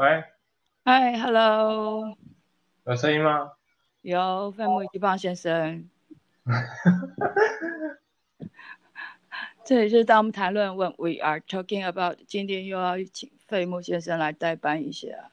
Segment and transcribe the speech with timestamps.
[0.00, 0.24] 喂，
[0.82, 2.16] 嗨，Hello，
[2.86, 3.52] 有声音吗？
[4.00, 5.90] 有费木一棒先生。
[9.62, 15.30] 这里是当我们谈论问 We are talking about，今天又要请费木先生来代班一下。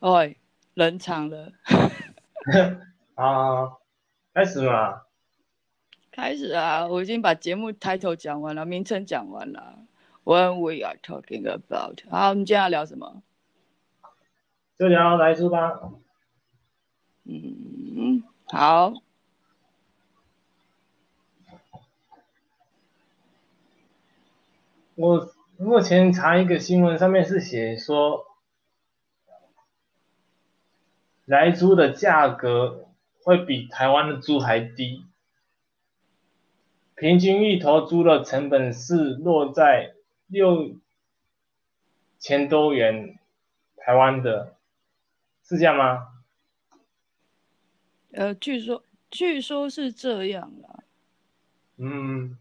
[0.00, 0.28] 哦，
[0.74, 1.52] 冷场了。
[3.14, 3.80] 好，
[4.34, 5.02] 开始嘛。
[6.10, 6.88] 开始啊！
[6.88, 9.78] 我已经把节目 title 讲完了，名称讲完了。
[10.28, 13.22] When we are talking about，好，我们今天要聊什么？
[14.78, 15.80] 就聊来猪吧。
[17.24, 18.92] 嗯，好。
[24.96, 28.26] 我目前查一个新闻，上面是写说，
[31.24, 32.90] 来猪的价格
[33.22, 35.06] 会比台湾的猪还低。
[36.96, 39.94] 平均一头猪的成本是落在
[40.28, 40.76] 六
[42.18, 43.18] 千多元，
[43.76, 44.56] 台湾的，
[45.42, 46.22] 是这样吗？
[48.12, 50.84] 呃，据说据说是这样啦。
[51.76, 52.38] 嗯。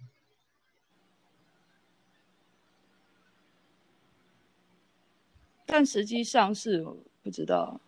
[5.66, 6.86] 但实际上是
[7.24, 7.80] 不知道。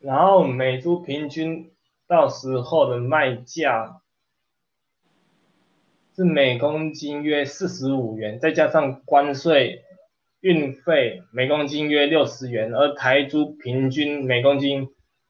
[0.00, 1.72] 然后每株平均
[2.06, 4.01] 到时候的卖价。
[6.14, 9.82] 是每公斤约四十五元，再加上关税、
[10.40, 14.88] 运费，每公斤约六十元，而台猪平均每公斤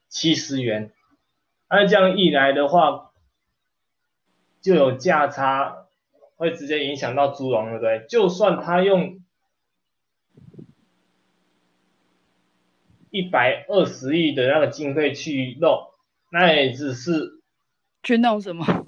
[0.08, 0.90] 七十元。
[1.70, 3.12] 那这样一来的话，
[4.60, 5.86] 就有价差，
[6.36, 8.04] 会直接影响到猪笼，对不对？
[8.08, 9.20] 就算他用
[13.10, 15.92] 一百二十亿的那个经费去弄，
[16.30, 17.40] 那也只是
[18.02, 18.81] 去弄什么？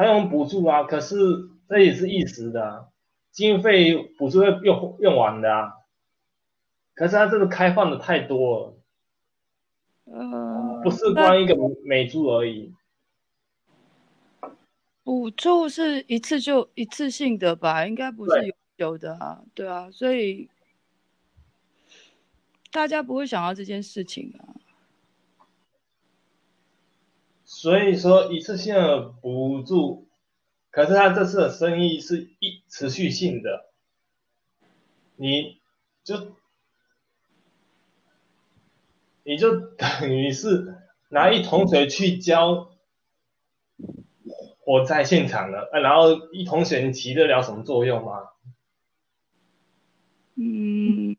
[0.00, 1.14] 还有补助啊，可是
[1.68, 2.88] 这也是一时的，
[3.30, 5.74] 经费补助会用用完的啊。
[6.94, 8.60] 可是它这个开放的太多
[10.06, 12.72] 了，呃，不是光一个美珠而已。
[15.04, 17.86] 补助是一次就一次性的吧？
[17.86, 20.48] 应该不是永久的啊，对啊，所以
[22.72, 24.56] 大家不会想到这件事情啊。
[27.52, 30.08] 所以说一次性的补助，
[30.70, 33.72] 可是他这次的生意是一持续性的，
[35.16, 35.60] 你
[36.04, 36.36] 就
[39.24, 40.76] 你就等于是
[41.08, 42.70] 拿一桶水去浇
[44.60, 48.12] 火灾现场了，然后一桶水你起得了什么作用吗？
[50.36, 51.16] 嗯。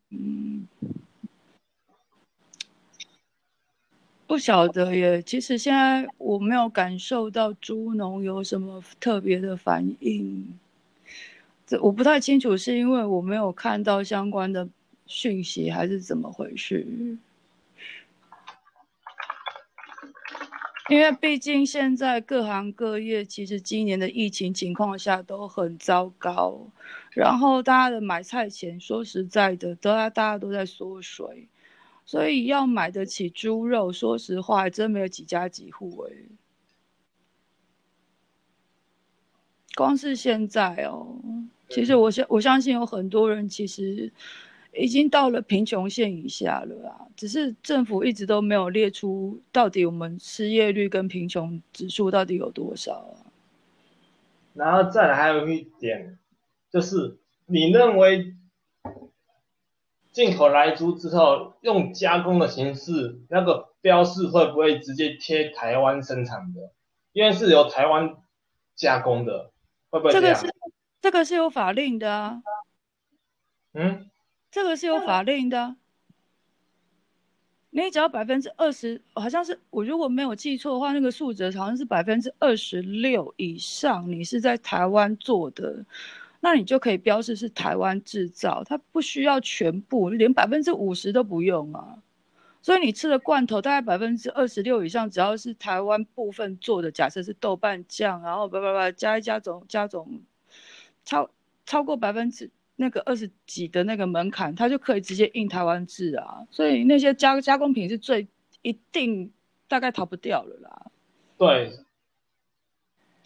[4.32, 10.58] 不晓得耶，其实现在我没有感受到猪农有什么特别的反应，
[11.66, 14.66] 这我不太清楚，是因为我没有看到相关的
[15.06, 16.86] 讯息，还是怎么回事？
[20.88, 26.58] 因为毕竟现在各行各业其实今年的疫情情况下都很糟糕，
[27.10, 31.48] 然后大家的买菜钱，说实在的，都大家都在缩水。
[32.04, 36.12] 所以要买得起猪肉，说实话，还真没有几家几户哎。
[39.74, 41.16] 光是现在哦，
[41.70, 44.12] 其实我相我相信有很多人其实
[44.74, 53.32] 已经到了贫穷线以下了啊，只是政府一直都没有列出到底我们失业率跟贫穷指数到底有多少啊。
[54.52, 56.18] 然后再来还有一点，
[56.70, 58.34] 就是你认为？
[60.12, 66.70] 进口来猪之后，用加工的形式，那个标示会不会直接贴台湾生产的？
[67.12, 68.16] 因为是由台湾
[68.76, 69.50] 加工的，
[69.90, 70.54] 会不会这个是
[71.00, 72.42] 这个是有法令的啊。
[73.72, 74.10] 嗯，
[74.50, 75.76] 这个是有法令的。
[77.70, 85.86] 你只要百分之二十，好像是我如果没有记错的话，那个数值好像是百分之二十六以上，你是在台湾做的。
[86.44, 92.02] 那你就可以标示是台湾制造，它不需要全部，连百分之五十都不用啊。
[92.60, 100.20] 所以你吃的罐头大概百分之二十六以上，只要是台湾部分做的，假设是豆瓣酱，然后叭叭叭加一加总加总，
[101.04, 101.30] 超
[101.64, 106.44] 超过百分之那个二十几的那个门槛，它就可以直接印台湾制啊。
[106.50, 108.26] 所以那些加加工品是最
[108.62, 109.30] 一定
[109.68, 110.86] 大概逃不掉了啦。
[111.38, 111.78] 对，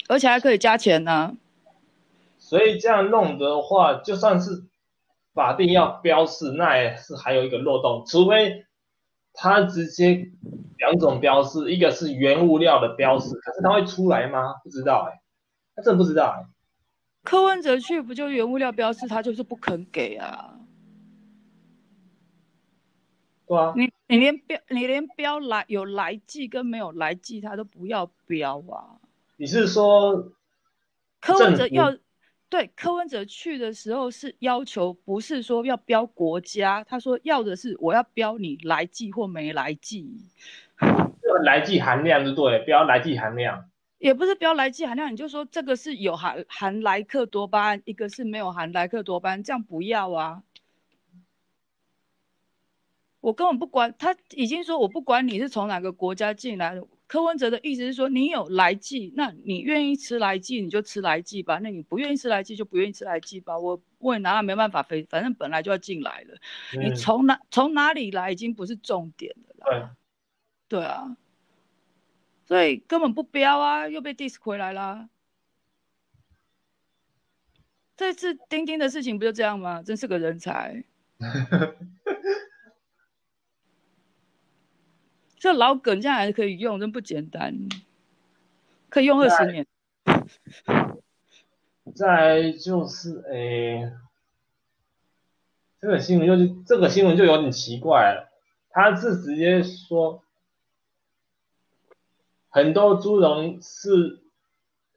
[0.06, 1.34] 而且还可以加钱呢。
[2.46, 4.62] 所以这样弄的话，就算是
[5.34, 8.64] 法定要标示，那也是还有一个漏洞，除非
[9.32, 10.30] 他直接
[10.78, 14.54] 两种标示，一个是原物料的标示，可是它会出来吗？
[14.62, 15.20] 不知道哎，
[15.74, 16.46] 他真不知道哎。
[17.24, 20.54] 柯文哲去不就原物料标示，他就是不肯给啊。
[23.48, 29.02] 对啊，你你连标你连标来有来记跟没有来记，他都不要标啊。
[29.36, 30.30] 你是说
[31.20, 31.92] 柯文哲要
[32.48, 40.08] 对柯文哲去的时候是要求，不是说要标国家，他说要的是我要标你来记或没来记，
[41.20, 43.68] 这个来记含量就对了，不要来记含量。
[43.98, 50.42] 也不是标来记含量，你就说这个是有含含莱克多巴胺，一个是没有含莱克多巴胺，这样不要啊。
[53.20, 56.86] 我根本不管，他已经说我不管你是从哪个国家进来的。
[57.06, 63.56] 柯文哲的意思是说，你有来记，那你愿意吃来记你就吃来记吧，那你不愿意吃来记就不愿意吃来记吧。
[63.56, 66.34] 我我也拿他没办法，非反正本来就要进来了，
[66.80, 69.96] 你嗯从哪从哪里来已经不是重点了啦。
[70.68, 71.16] 对，对啊，
[72.46, 75.08] 所以根本不标啊，又被 diss 回来啦。
[77.96, 79.82] 这次钉钉的事情不就这样吗？
[79.82, 80.84] 真是个人才。
[85.46, 87.68] 这老梗这样还可以用，真不简单，
[88.88, 89.64] 可以用二十年。
[91.94, 93.92] 再就是诶，
[95.80, 98.28] 这个新闻就是这个新闻就有点奇怪了，
[98.70, 100.24] 他是直接说
[102.48, 104.24] 很多猪农是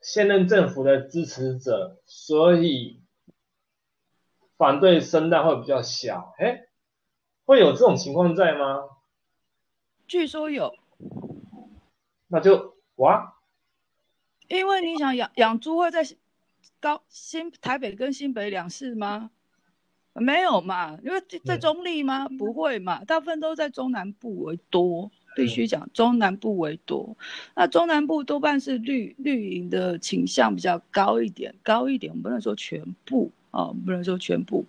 [0.02, 3.00] 现任政府的支持者，所以
[4.58, 6.34] 反对声浪会比较小。
[6.40, 6.66] 哎，
[7.46, 8.80] 会有这种情况在吗？
[10.10, 10.76] 据说有，
[12.28, 13.36] 那就哇，
[14.48, 16.04] 因为你想养养猪会在
[16.80, 19.30] 高新台北跟新北两市吗？
[20.14, 22.28] 没有嘛，因为在嗯中立吗？
[22.28, 27.16] 不会嘛，大部分都在中南部为多，必须讲中南部为多。
[27.56, 34.66] 那中南部多半是绿绿营的倾向比较高一点，高一点，我们不能说全部啊、哦，不能说全部。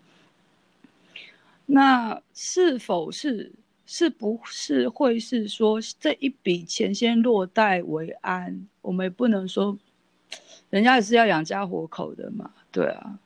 [1.65, 3.53] 那是否是
[3.93, 8.69] 是不是会是说这一笔钱先落袋为安？
[8.83, 9.77] 我们也不能说，
[10.71, 13.19] 人家也是要养家活口的嘛，对啊。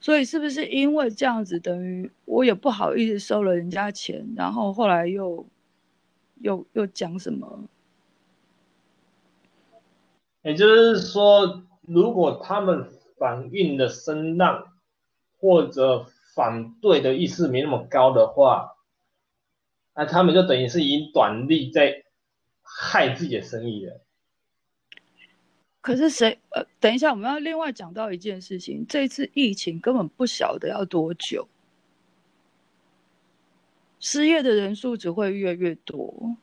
[0.00, 5.46] 所以是不是因为这样子，等于我也不好意思收了人家钱，然后后来又
[6.36, 7.68] 又又讲什么？
[10.40, 12.88] 也就是说，如果他们
[13.18, 14.72] 反映的声浪
[15.38, 16.06] 或者
[16.40, 18.78] 反对的意识没那么高的话，
[19.94, 22.02] 那他们就等于是以短利在
[22.62, 24.00] 害自己的生意了。
[25.82, 26.38] 可是谁？
[26.48, 31.46] 呃，等一下，我们要另外讲到一件事情，这次疫情根本不晓得要多久，
[33.98, 36.36] 失业的人数只会越来越多，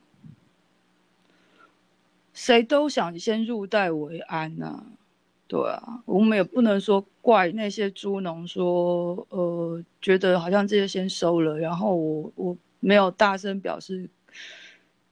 [2.34, 4.86] 谁都想先入袋为安呐、
[5.48, 14.10] 对啊，我们也不能说怪那些猪农说，呃，觉得好像这些先收了，然后我我没有大声表示，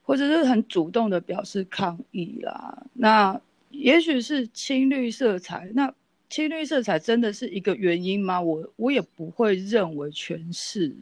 [0.03, 2.85] 或者是很主动的表示抗议啦。
[2.93, 3.39] 那
[3.69, 5.93] 也许是青绿色彩，那
[6.29, 8.41] 青绿色彩真的是一个原因吗？
[8.41, 10.93] 我我也不会认为全是。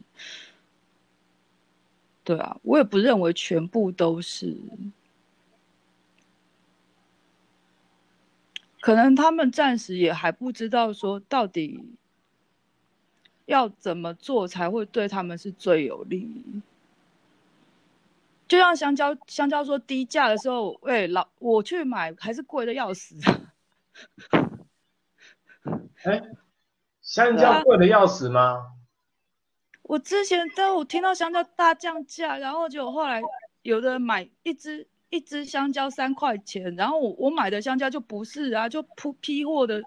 [2.22, 4.56] 对啊，我也不认为全部都是。
[8.84, 11.96] 可能他们暂时也还不知道说到底
[13.46, 16.44] 要怎么做才会对他们是最有利。
[18.46, 23.16] 就像香蕉，香蕉说低价的时候，哎、老我去买还是贵的要死。
[26.02, 26.22] 哎，
[27.00, 28.74] 香蕉贵的要死吗？
[29.84, 33.22] 我之前都我听到香蕉大降价，然后就后来
[33.62, 39.80] 有的人买一只一只香蕉三块钱，然后我我买的香蕉就不是啊，就铺批货的，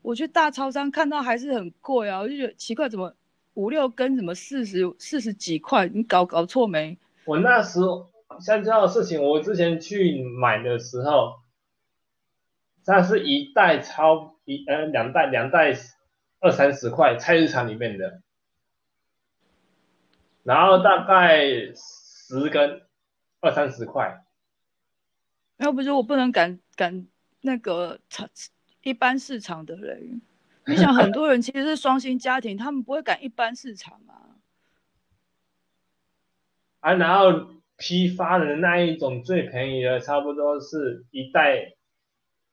[0.00, 3.14] 我去大超商看到还是很贵啊，我就觉得奇怪，怎么
[3.52, 5.86] 五六根怎么四十四十几块？
[5.88, 6.96] 你搞搞错没？
[7.26, 8.08] 我那时候
[8.40, 11.40] 香蕉的事情，我之前去买的时候，
[12.86, 15.74] 它是一袋超一呃两袋两袋
[16.40, 18.22] 二三十块，菜市场里面的，
[20.42, 22.80] 然后大概十根
[23.40, 24.24] 二三十块，
[25.58, 27.06] 要不是我不能赶赶
[27.40, 28.28] 那个场
[28.82, 30.20] 一般市场的人，
[30.66, 34.36] 你想很多人其实是双薪家庭，他们不会赶一般市场啊。
[36.80, 41.76] 啊，然后批发的那一种最便宜的，差不多是一袋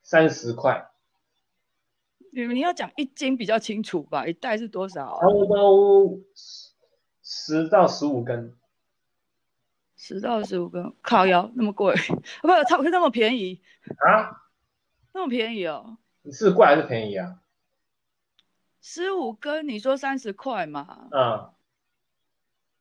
[0.04, 0.88] 三十块，
[2.32, 4.28] 你你要讲一斤比较清楚吧？
[4.28, 5.28] 一袋是多少啊差？
[5.28, 6.20] 不多
[7.24, 8.56] 十到十五根。
[10.02, 11.94] 十到十五根，靠腰那么贵，
[12.42, 13.62] 不，它那么便宜，
[14.08, 14.48] 啊，
[15.12, 15.98] 那么便宜哦。
[16.22, 17.42] 你是贵还是便宜啊？
[18.80, 21.10] 十五根，你说三十块嘛？
[21.12, 21.50] 嗯，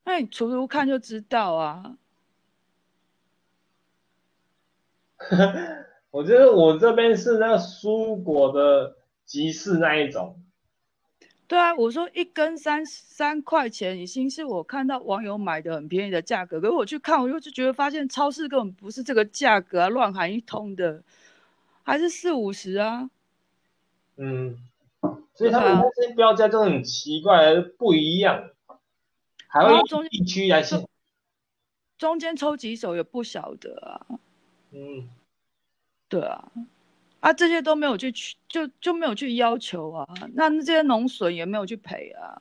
[0.05, 1.99] 那你除除看就知道啊。
[6.11, 10.41] 我觉得我这边是那个蔬果的集市那一种。
[11.49, 16.61] 对啊，我说一根三三块钱，已经是我看到网友买的很便宜的价格。
[16.61, 21.03] 可是我去看，我又就觉得发现超市根本不是这个价格啊，乱喊一通的，
[21.83, 23.09] 还是四五十啊。
[24.17, 24.59] 嗯，
[25.35, 28.51] 所以他们那些标价就很奇怪，不一样，
[29.47, 30.87] 还会地区来限，
[31.97, 34.07] 中间抽几手也不晓得啊。
[34.73, 35.09] 嗯，
[36.11, 36.53] 对啊。
[37.21, 40.07] 啊，这些都没有去去，就就没有去要求啊。
[40.35, 42.41] 那这些农损也没有去赔啊。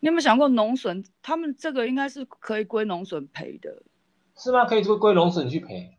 [0.00, 3.82] 你有没有想过，农损他们这个应该是可以归农损赔的，
[4.36, 4.64] 是吗？
[4.64, 5.96] 可以归归农损去赔？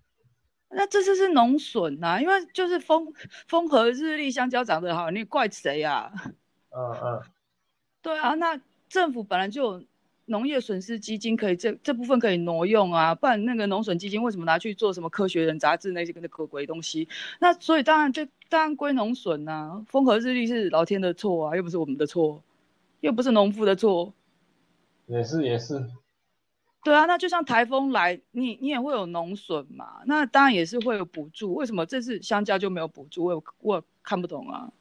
[0.69, 3.11] 那这次是农损呐，因为就是风
[3.47, 6.11] 风和日丽，香蕉长得好，你怪谁呀？
[6.69, 7.21] 嗯嗯，
[8.01, 9.83] 对啊，那政府本来就。
[10.29, 17.07] 农业损失基金可以这这部分可以挪用啊，不然那个农损基金为什么拿去做什么科学人杂志那些个那个鬼东西？
[17.39, 22.41] 那所以当然就当然归农损呐，风和日丽是老天的错啊，又不是我们的错，
[23.01, 24.13] 又不是农夫的错，
[25.07, 25.83] 也是也是，
[26.83, 33.25] 对啊，那就像台风来，你你也会有农损嘛，那当然也是会有补助，为什么这次香蕉就没有补助？
[33.25, 34.71] 我我看不懂啊。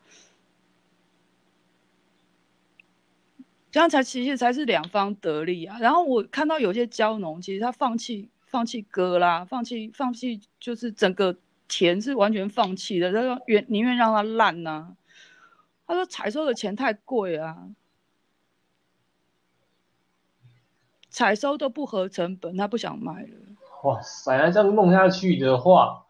[3.71, 5.79] 这样才其实才是两方得利啊。
[5.79, 11.37] 然后我看到有些蕉农，其实他放弃放弃割啦，放弃放弃，就是整个
[11.69, 14.97] 田是完全放弃的，他说愿宁愿让它烂呐。
[15.87, 17.69] 他说采收的钱太贵啊，
[21.11, 23.29] 采收都不合成本，他不想卖了。
[23.85, 26.05] 哇塞，那这样弄下去的话，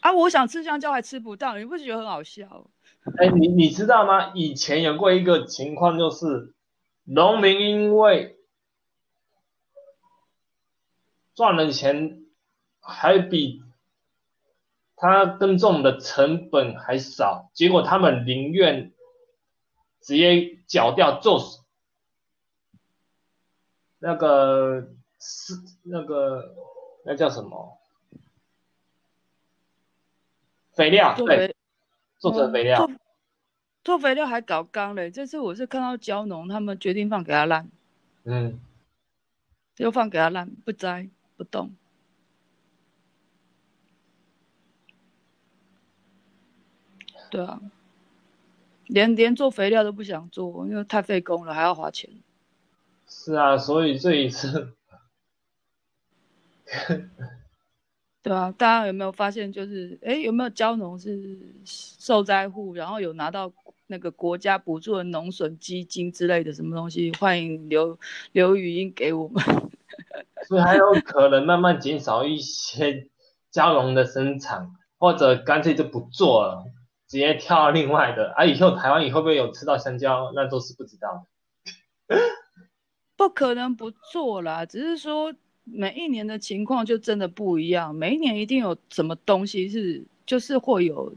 [0.00, 2.70] 啊，我想吃香蕉还吃不到，你不觉得很好笑？
[3.16, 4.32] 哎，你你知道吗？
[4.34, 6.54] 以前有过一个情况，就是
[7.04, 8.38] 农民因为
[11.34, 12.22] 赚的钱
[12.80, 13.62] 还比
[14.96, 18.92] 他耕种的成本还少，结果他们宁愿
[20.00, 21.40] 直接缴掉做
[23.98, 26.54] 那个是那个
[27.04, 27.78] 那叫什么
[30.72, 31.16] 肥料？
[31.16, 31.54] 对。
[32.18, 32.90] 做成肥料，
[33.84, 35.10] 做肥料还搞缸嘞！
[35.10, 37.70] 这次我是看到蕉农他们决定放给他烂，
[38.24, 38.60] 嗯，
[39.74, 41.74] 就放给他烂，不摘不动。
[47.30, 47.60] 对啊，
[48.86, 52.10] 连连做肥料都不想做，因为太费工了，还要花钱。
[53.06, 54.74] 是啊，所以这一次。
[58.28, 61.18] 对啊，大家有没有发现，就是哎，有没有蕉农是
[61.64, 63.50] 受灾户，然后有拿到
[63.86, 67.10] 那个国家补助的农损基金之类的什么东西？
[67.18, 67.98] 欢迎留
[68.32, 69.42] 留语音给我们。
[70.46, 73.08] 所以还有可能慢慢减少一些
[73.50, 76.66] 蕉农的生产，或者干脆就不做了，
[77.08, 78.34] 直接跳到另外的。
[78.36, 81.24] 啊，以后台湾以后会不会有吃到香蕉，那都是不知道
[82.08, 82.18] 的。
[83.16, 85.32] 不可能不做啦，只是说。
[85.72, 91.14] 每一年的情况就真的不一样，每一年一定有什么东西是就是会有，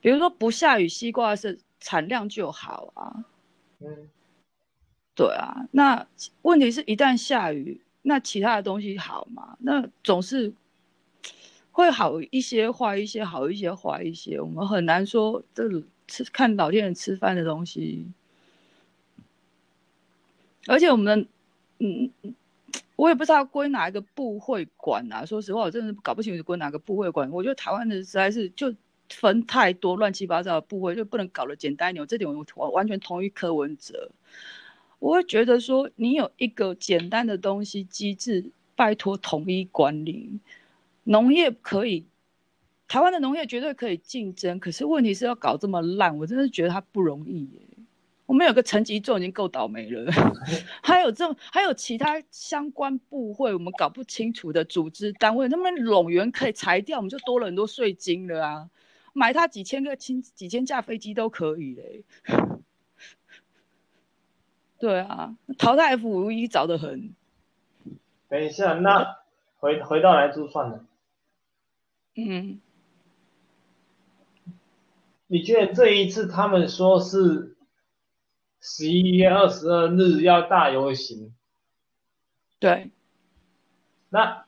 [0.00, 3.24] 比如说不下雨，西瓜是产量就好啊。
[3.80, 4.08] 嗯，
[5.14, 6.06] 对啊，那
[6.42, 9.56] 问题是一旦下雨，那其他的东西好吗？
[9.60, 10.52] 那总是
[11.70, 14.40] 会好一些，坏一些，好一些，坏一些。
[14.40, 15.68] 我们很难说这
[16.08, 18.06] 吃看老天人吃饭的东西，
[20.66, 21.28] 而且我们
[21.78, 22.10] 嗯。
[23.00, 25.24] 我也不知道归哪一个部会管啊！
[25.24, 27.30] 说实话，我真的搞不清楚归哪个部会管。
[27.30, 28.74] 我觉得台湾的实在是就
[29.08, 32.06] 分太多乱七八糟的部会，就不能搞得简单一点。
[32.06, 34.10] 这点我完完全同意柯文哲。
[34.98, 40.38] 我会觉得说，你有一个简单的东西机制，拜托统一管理。
[41.04, 42.04] 农业可以，
[42.86, 47.62] 台湾的农业绝对可以竞争，可是问题是要搞这么烂，我真的觉得它不容易耶。
[48.30, 50.12] 我们有个层级做已经够倒霉了，
[50.84, 58.70] 还有这还有其他相关部会，我们搞不清楚的组织单位，他们冗员可以裁掉，我们就多了很多税金了啊！
[59.14, 62.04] 买他几千个轻几千架飞机都可以嘞。
[64.78, 67.12] 对啊，淘汰 F 五一早得很。
[68.28, 69.18] 等一下，那
[69.58, 70.84] 回回到来珠算了。
[72.14, 72.60] 嗯。
[75.26, 77.56] 你觉得这一次他们说是？
[78.60, 81.34] 十一月二十二日要大游行，
[82.58, 82.90] 对。
[84.10, 84.44] 那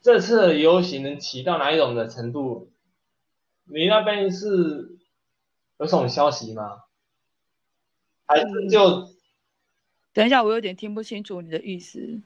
[0.00, 2.72] 这次游行能起到哪一种的程度？
[3.64, 4.96] 你那边是
[5.78, 6.84] 有什么消息吗？
[8.24, 9.10] 还是就
[10.14, 12.22] 等一下，我有点听不清楚你的意思。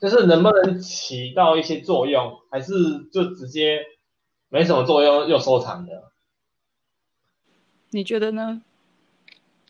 [0.00, 2.74] 就是能不能起到一些作用，还是
[3.12, 3.80] 就直接
[4.48, 6.11] 没什么作用又收场的？
[7.92, 8.62] 你觉得呢？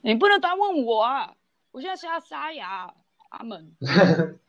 [0.00, 1.34] 你不能单问我啊！
[1.70, 2.94] 我现在是要沙哑，
[3.30, 3.76] 阿门。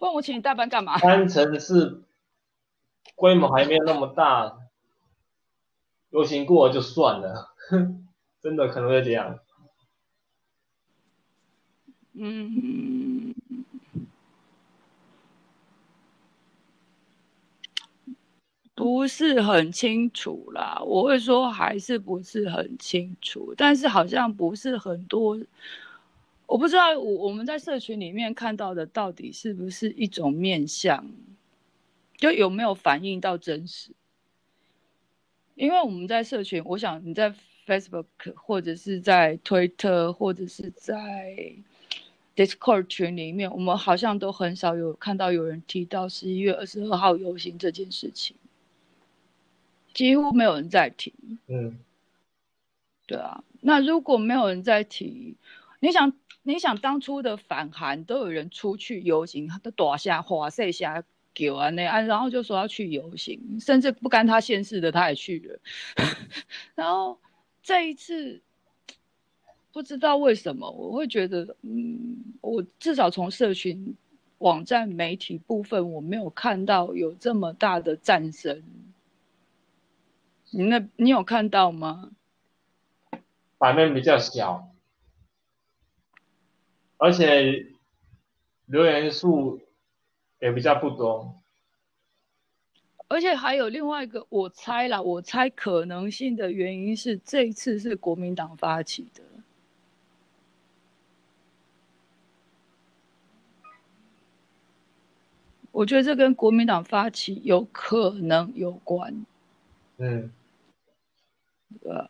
[0.00, 0.98] 问我请你代班干嘛？
[0.98, 2.02] 单纯是
[3.14, 4.58] 规模还没有那么大，
[6.10, 7.54] 游行过了就算了，
[8.40, 9.38] 真的可能会这样。
[12.12, 13.09] 嗯，
[18.80, 20.80] 不是很清楚啦。
[20.82, 25.38] 我会说还是不是很清楚，但是好像不是很多。
[26.46, 31.04] 我不知道我我们在社群里面看到的到底是不是一种面相，
[32.16, 33.90] 就有没有反映到真实？
[35.56, 37.34] 因为我们在社群，我想你在
[37.66, 41.54] Facebook 或者是在推特或者是在
[42.34, 48.34] Discord 群里面，我们好像都很少有看到有人提到十一月二十二号游行这件事情，
[49.94, 51.12] 几乎没有人在提。
[51.48, 51.78] 嗯，
[53.06, 55.36] 对啊，那如果没有人在提，
[55.80, 56.12] 你想？
[56.42, 61.04] 你想当初的反韩都有人出去游行，都躲下花色下
[61.34, 65.58] 给完那啊，然后就说要去游行，甚至不干他现世的他也去了。
[66.74, 67.18] 然后
[67.62, 68.40] 这一次
[69.70, 73.94] 不知道为什么，我会觉得，嗯，我至少从社群
[74.38, 78.62] 网站媒体部分，我没有看到有这么大的战声。
[80.50, 82.10] 你那，你有看到吗？
[83.58, 84.68] 版面比较小。
[86.98, 87.66] 而且
[88.66, 89.58] 留言数
[90.38, 91.40] 也比较不多，
[93.08, 99.22] 而且还有另外一个，我猜啦，我猜可能性的原因是这一次是国民党发起的，
[105.72, 109.24] 我觉得这跟国民党发起有可能有关，
[109.96, 110.30] 嗯，
[111.82, 112.08] 对吧？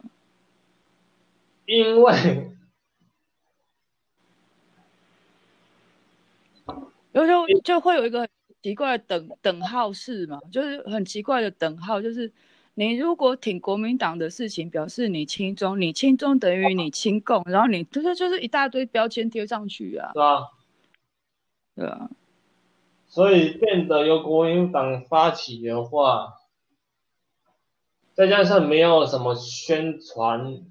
[1.67, 2.51] 因为。
[7.13, 8.29] 有时候就会有一个
[8.63, 12.33] 奇怪的等等号式嘛，就是很奇怪的等号，就是
[12.75, 20.43] 你如果挺国民党的事情，表示你亲中，你亲中等于你亲共，然后你就是就是一大堆标签贴上去啊，是啊，
[21.75, 22.09] 对啊，
[23.09, 26.35] 所以变得由国民党发起的话，
[28.15, 30.63] 再加上没有什么宣传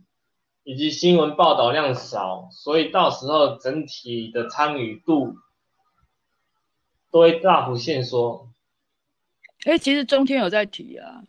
[0.64, 5.38] 以及新闻报道量少，所以到时候整体的参与度。
[7.12, 8.52] 都会大幅限缩。
[9.66, 11.24] 哎，其实中天有在提啊，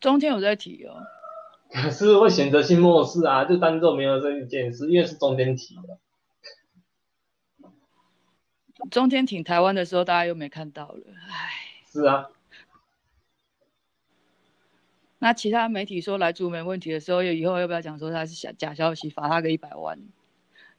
[0.00, 0.96] 中天有在提哦。
[1.70, 6.00] 可是会选择性漠视啊，就当做没有这一件事，因为是中天提的。
[8.90, 11.52] 中天挺台湾的时候，大家又没看到了，唉。
[11.86, 12.30] 是啊。
[15.24, 19.98] 那其他媒体说来租没问题的时候，以后要不要讲说他是假假消息，罚他个一百万？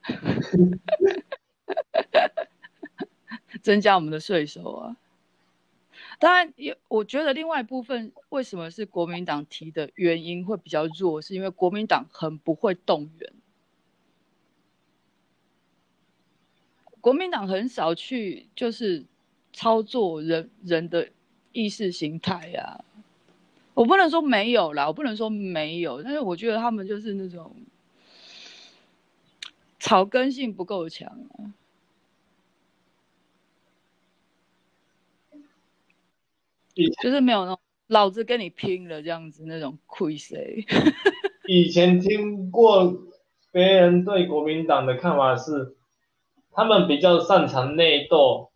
[3.63, 4.97] 增加我们的税收啊！
[6.19, 13.33] 当然，有我觉得另外一部分为什么是国民党提的原因会比较弱，是因为国民党很不会动员，
[17.01, 19.03] 国民党很少去就是
[19.51, 21.09] 操作人人的
[21.51, 22.85] 意识形态呀。
[23.75, 27.55] 我不能说没有啦，我不能说没有，但是我觉得他们就是那种
[29.79, 31.07] 草根性不够强
[31.37, 31.53] 啊。
[37.01, 40.65] 就是没有那种老子跟你拼了这样子那种亏谁？
[41.47, 42.93] 以前听过
[43.51, 45.75] 别人对国民党的看法是，
[46.51, 48.51] 他们比较擅长内斗，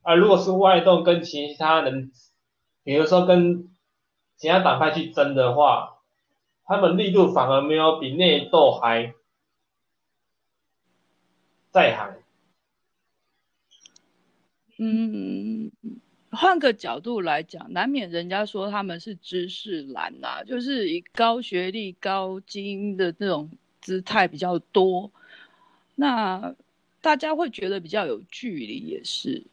[0.00, 2.10] 啊，如果是外斗跟其他人，
[2.84, 3.68] 比如说跟
[4.42, 5.98] 其他党派去争的话，
[6.64, 9.14] 他们力度反而没有比内斗还
[11.70, 12.16] 在行。
[14.78, 15.70] 嗯。
[16.32, 23.48] 换个角度来讲，难免人家说他们是知识蓝呐，就是以高学历、高精英的这种
[23.80, 25.12] 姿态比较多，
[25.94, 26.52] 那
[27.00, 29.44] 大家会觉得比较有距离，也是。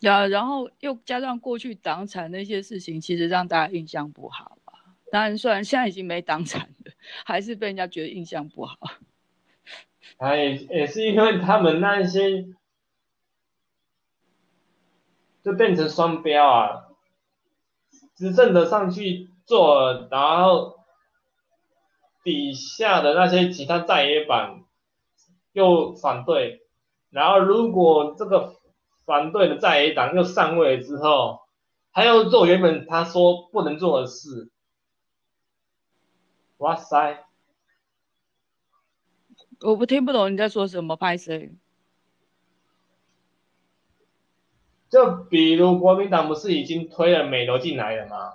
[0.00, 4.96] 然然后又加上过去党产那些事情，其实让大家印象不好啊。
[5.12, 6.92] 当然，虽然现在已经没党产了，
[7.24, 8.78] 还是被人家觉得印象不好？
[10.18, 12.46] 哎，也是因为他们那些
[15.42, 16.88] 就变成双标啊，
[18.14, 20.76] 执政的上去做，然后
[22.22, 24.64] 底下的那些其他在野党
[25.52, 26.62] 又反对，
[27.10, 28.59] 然后如果这个
[29.10, 31.40] 反对的在野党又上位之后，
[31.90, 34.52] 他又做原本他说不能做的事，
[36.58, 37.26] 哇塞！
[39.62, 41.52] 我不听不懂你在说什么，拍谁？
[44.88, 48.34] 就比如国民党不是已经推了美楼进来了吗？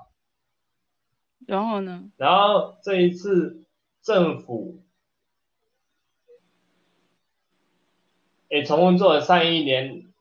[1.48, 2.12] 然后呢？
[2.18, 3.64] 然后这一次
[4.02, 4.84] 政府
[8.50, 10.12] 也重新做了上一年，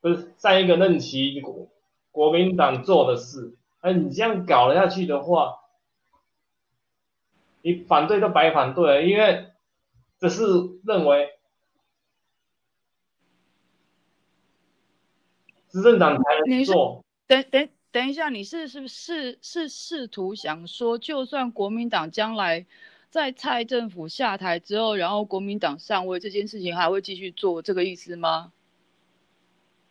[0.00, 1.68] 不是上一个任期国
[2.10, 3.56] 国民党做的事。
[3.80, 5.54] 哎，你这样搞了下去的话，
[7.62, 9.48] 你反对都白反对了，因为
[10.18, 10.42] 只是
[10.84, 11.34] 认为。
[15.70, 17.04] 执政党才能做。
[17.26, 22.66] 等等等一下，你是是是是试图想说，就算国民党将来
[23.10, 28.50] 在蔡政府下台之后，然后国民党上位，这件事情还会继续做，这个意思吗？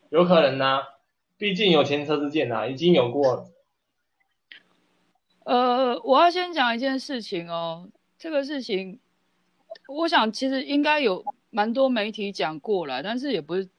[0.09, 0.83] 有可能呐，
[1.37, 3.51] 毕竟有前车之鉴呐，已经有过了。
[5.43, 8.99] 呃，我要先讲一件事情哦，这个事情，
[9.87, 13.69] 我想其实应该有蛮多媒体讲过了，但是也不是。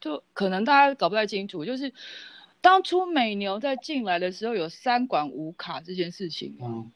[0.00, 1.92] 就可能大家搞不太清楚，就是
[2.60, 6.92] 当初美牛在进来的时候，有三管五卡这件事情，嗯，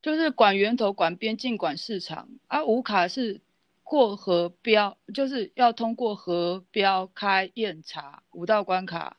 [0.00, 3.42] 就是管源头、管边境、管市场，而五卡是
[3.86, 9.16] 过河标，就是要通过河标开验查五道关卡，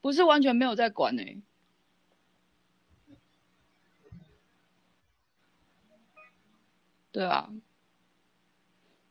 [0.00, 1.22] 不是完全没有在管呢。
[7.10, 7.50] 对啊，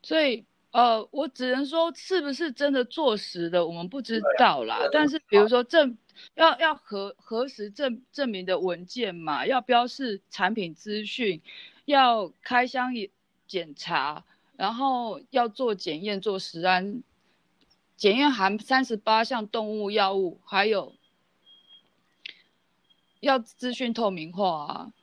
[0.02, 0.46] 所以。
[0.72, 4.78] 呃，我只能说是不是真的坐实的，我们不知道啦。
[4.92, 5.98] 但是比如说证
[6.36, 11.42] 要要核核实证证明的文件嘛，要标示产品资讯，
[11.86, 12.92] 要开箱
[13.48, 14.24] 检查，
[14.58, 17.02] 然后要做检验做实安，
[17.96, 20.94] 检验含三十八项动物药物，还有
[23.22, 24.94] 要资讯透明化啊。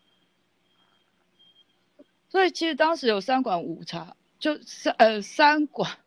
[2.28, 4.14] 所以其实当时有三管五查。
[4.40, 5.98] 就三呃三管，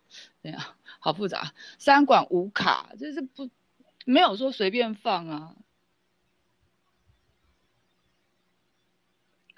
[0.44, 0.62] 怎样？
[1.00, 3.50] 好复杂，三管五卡，就是不
[4.06, 5.56] 没有说随便放啊。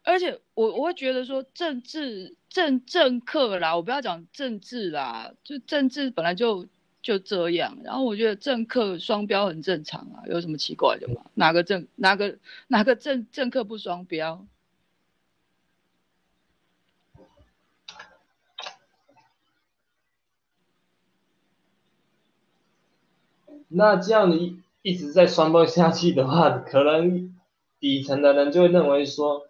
[0.03, 6.67] 而且我我会觉得说政治政政客啦，我不要讲政治啦，就政治本来就
[7.01, 7.77] 就这样。
[7.85, 11.21] 然后我觉得政客双标很正常啊，有什么奇怪的吗？
[11.33, 14.45] 哪个政哪个哪个政政客不双标？
[23.69, 27.33] 那这样一一直在双标下去的话，可能
[27.79, 29.47] 底层的人就会认为说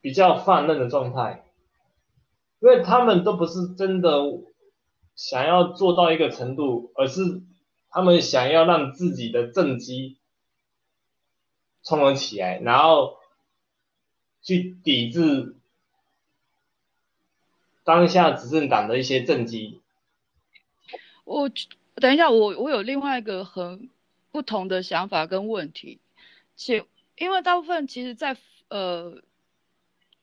[0.00, 1.44] 比较泛滥的状态，
[2.60, 4.10] 因为他们都不是真的
[5.14, 7.42] 想要做到一个程度，而是
[7.90, 10.16] 他们想要让自己的政绩
[11.82, 13.18] 冲了起来，然后
[14.42, 15.56] 去抵制
[17.84, 19.80] 当下执政党的一些政绩。
[21.24, 21.50] 我
[21.96, 23.90] 等一下，我我有另外一个很
[24.30, 25.98] 不同的想法跟问题，
[26.56, 26.84] 且
[27.16, 28.36] 因为大部分其实，在
[28.68, 29.22] 呃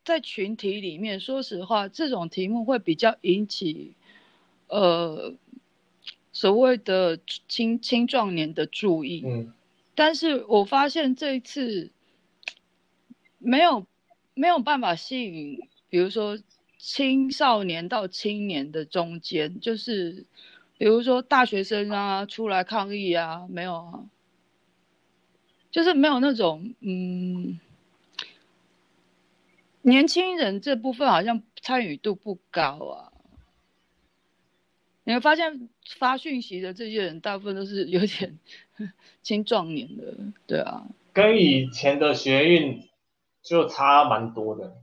[0.08, 3.94] 在群体里面，说实话，这种题目会比较引起
[4.70, 5.34] 呃
[6.32, 9.22] 所谓的青青壮年的注意。
[9.26, 9.52] 嗯，
[9.96, 11.92] 但是我发现这一次
[13.38, 13.86] 没有
[14.34, 16.40] 没有办法吸引，比如说
[16.78, 20.26] 青少年到青年的中间，就是。
[20.80, 24.06] 比如说大学生啊，出来抗议啊，没有啊，
[25.72, 27.60] 就是没有那种嗯，
[29.88, 33.14] 年轻人这部分好像参与度不高啊。
[35.06, 38.38] 你会发现发讯息的这些人，大部分都是有点
[39.24, 40.14] 青壮年的，
[40.46, 42.86] 对啊，跟以前的学运
[43.42, 44.76] 就差蛮多的。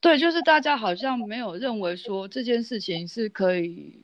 [0.00, 4.02] 对，就是大家好像没有认为说这件事情是可以。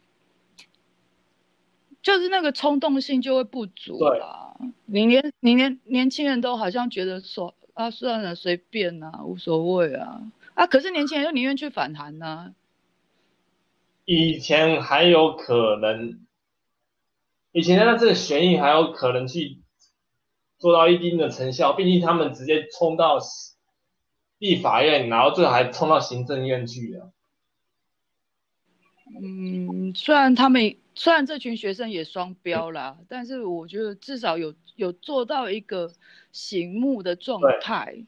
[2.02, 4.54] 就是那个冲动性就会不足啦。
[4.84, 10.20] 你连你连年轻人都好像觉得说啊算了随便啊无所谓啊
[10.52, 12.54] 啊，可是年轻人又宁愿去反弹呢。
[14.04, 16.20] 以前还有可能，
[17.52, 19.60] 以前那这个悬疑还有可能去
[20.58, 23.18] 做到一定的成效，毕竟他们直接冲到
[24.38, 27.12] 立法院，然后最后还冲到行政院去了。
[29.22, 35.90] 嗯，虽然他们虽然这群学生也双标啦，但是我觉得至少有有做到一个
[36.30, 38.04] 醒目的状态。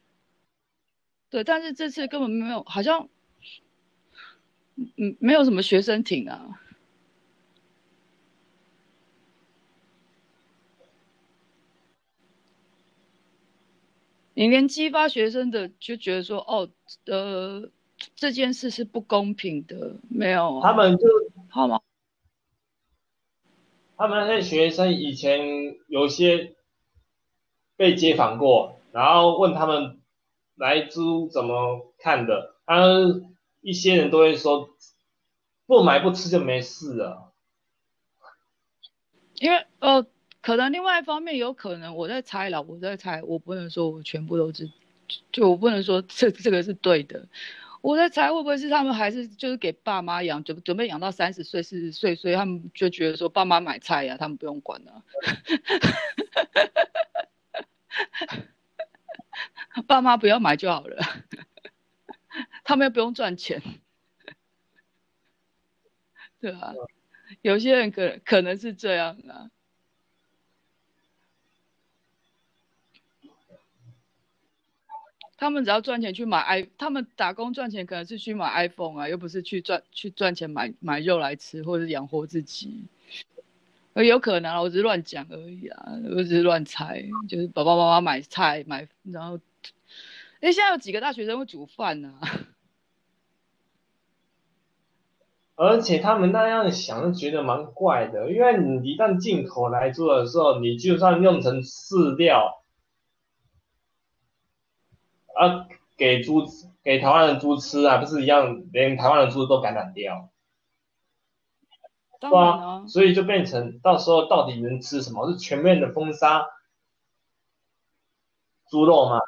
[1.30, 3.08] 对，但是这次根本没有，好像
[4.98, 6.60] 嗯没有什么学生挺啊。
[14.34, 16.68] 你连激发学生的就觉得说哦，
[17.06, 17.70] 呃。
[18.16, 21.06] 这件事是不公平的，没有他们就
[21.48, 21.80] 好吗？
[24.02, 26.56] 他们那些学生以前有些
[27.76, 30.00] 被街访过，然后问他们
[30.56, 34.70] 来租怎么看的，他们一些人都会说
[35.66, 37.32] 不买不吃就没事了。
[39.34, 40.04] 因为呃，
[40.40, 44.68] 可能另外一方面有可能我在猜了，我在猜，我不能说我全部都是，
[45.30, 47.28] 就我不能说这这个是对的。
[47.82, 55.02] 我在猜会不会是他们还是就是给爸妈养，准准备养到三十岁四十岁，所以他们就觉得说爸妈买菜呀，他们不用管了，
[59.86, 60.96] 爸妈不要买就好了，
[62.62, 63.60] 他们又不用赚钱，
[66.38, 66.72] 对吧？
[67.40, 69.50] 有些人可可能是这样啊。
[75.42, 82.84] 他们只要赚钱去买 i，他们打工赚钱可能是去买 iPhone 啊，又不是去赚去赚钱买买肉来吃或者养活自己。
[83.94, 89.40] 有可能啊，我只是乱讲而已啊，我只是乱猜，就是爸爸妈妈买菜买，然后，
[90.40, 92.14] 哎，现在有几个大学生会煮饭呢？
[95.56, 102.61] 而且他们那样想，觉得蛮怪的，因为你一旦进口来做的时候，你就算用成饲料。
[105.34, 105.66] 啊，
[105.96, 106.44] 给猪
[106.82, 110.30] 给台湾的猪吃啊，不是一样，连台湾的猪都感染掉。
[112.20, 115.28] 对啊，所以就变成到时候到底能吃什么？
[115.30, 116.46] 是全面的封杀
[118.68, 119.18] 猪肉吗？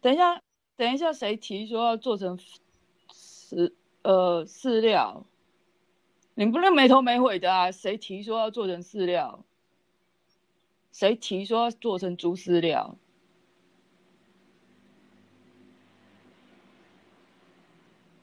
[0.00, 0.40] 等一下，
[0.76, 2.38] 等一下，谁提说要做成
[3.12, 5.26] 饲呃饲料？
[6.34, 7.70] 你不能没头没尾的啊！
[7.70, 9.44] 谁提说要做成饲料？
[10.92, 12.96] 谁提说要做成猪饲料？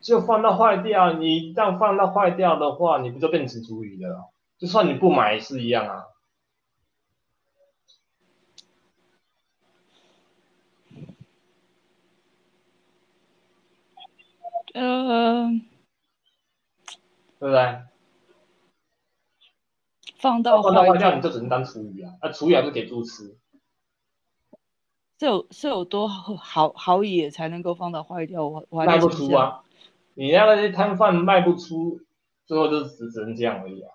[0.07, 4.31] 就放到坏掉，你一旦放到坏掉的话，你不就变成猪鱼了？
[4.57, 6.05] 就算你不买也是一样啊。
[14.73, 15.49] 呃，
[17.39, 17.81] 对不对？
[20.17, 22.13] 放到放到坏掉，你就只能当厨余啊！
[22.21, 23.37] 那厨余还是给猪吃？
[25.19, 28.47] 是有是有多好好野才能够放到坏掉？
[28.47, 29.65] 我我卖不出啊。
[30.19, 31.99] 你那个摊贩卖不出，
[32.47, 33.91] 最后就只只能这样而已啊。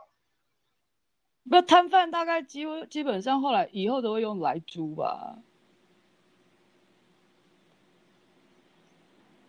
[1.50, 5.38] 不，摊贩大概基基本上后来以后都会用来租吧，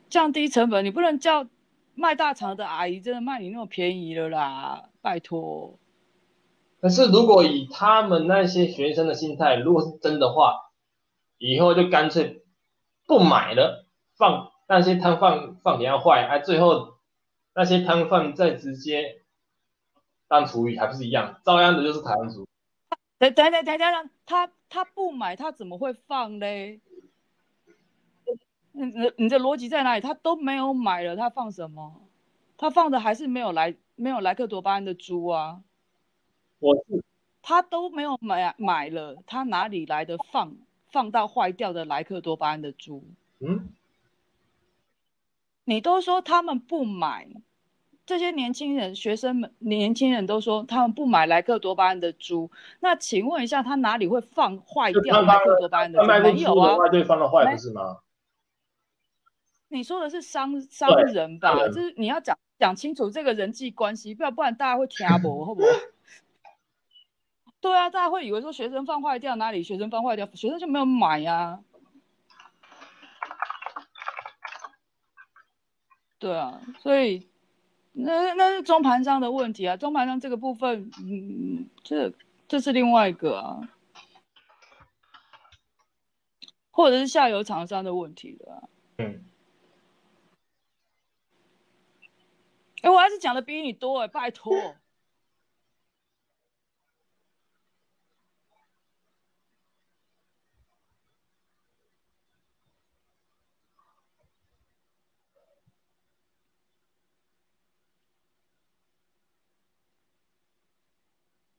[0.09, 0.83] 降低成本。
[0.83, 1.47] 你不能叫
[1.93, 5.77] 卖大肠的阿姨真的卖你那么便宜了啦，拜托。
[6.81, 10.71] 可是如果以他们那些学生的心态，如果是真的话，
[11.37, 12.43] 以后就干脆
[13.05, 13.85] 不买了，
[14.17, 14.52] 放。
[14.73, 16.95] 那些摊贩放给他坏，哎，最后
[17.53, 19.21] 那些摊贩再直接
[20.27, 21.39] 当厨余，还不是一样？
[21.43, 22.47] 照样的就是台湾族。
[23.19, 26.81] 等等等等等，他他不买，他怎么会放嘞？
[28.71, 30.01] 你你你的逻辑在哪里？
[30.01, 32.01] 他都没有买了，他放什么？
[32.57, 35.61] 他放的还是没有来没有莱克多巴胺的猪啊？
[36.57, 37.03] 我是
[37.43, 40.55] 他都没有买买了，他哪里来的放
[40.87, 43.03] 放到坏掉的莱克多巴胺的猪？
[43.39, 43.69] 嗯。
[45.65, 47.27] 你都说他们不买，
[48.05, 52.51] 这些年轻人、学生们、年轻人都说他们不买莱克多巴胺的猪。
[52.81, 56.05] 那请问一下，他哪里会放坏掉莱克多巴胺的猪？
[56.07, 57.99] 没有啊，对，放了坏不是吗？
[59.69, 61.55] 你说的是商商人吧？
[61.69, 65.67] 就是你要讲讲清楚这个人际关系，不然不然大家会听不，会不会？
[67.61, 69.63] 对啊，大家会以为说学生放坏掉哪里？
[69.63, 71.61] 学生放坏掉，学生就没有买呀。
[76.23, 77.27] 对啊，所以
[77.91, 82.13] 那那是中盘商的问题啊，中盘商这个部分，嗯，这
[82.47, 83.69] 这是另外一个啊，
[86.71, 88.69] 或者是下游厂商的问题的。
[88.99, 89.25] 嗯。
[92.83, 94.55] 哎，我还是讲的比你多哎，拜托。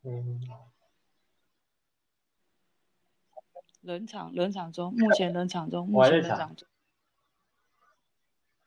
[0.07, 0.39] 嗯，
[3.81, 6.69] 冷场，冷场中，目前冷场中，目前冷场中。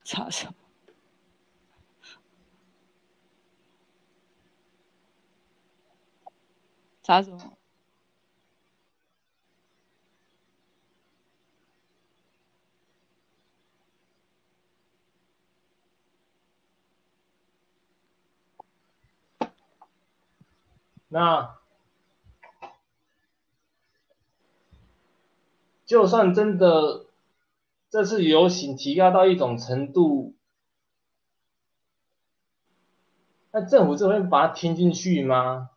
[0.04, 0.54] 查什么？
[7.04, 7.57] 查什么？
[21.10, 21.58] 那
[25.86, 27.06] 就算真的
[27.89, 30.36] 这次游行提高到一种程度，
[33.52, 35.70] 那政府这会把它听进去吗？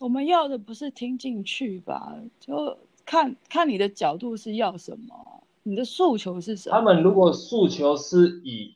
[0.00, 2.16] 我们要的不是听进去吧？
[2.40, 6.74] 就看看你的角度是要什么，你的诉求是什么？
[6.74, 8.74] 他们如果诉求是以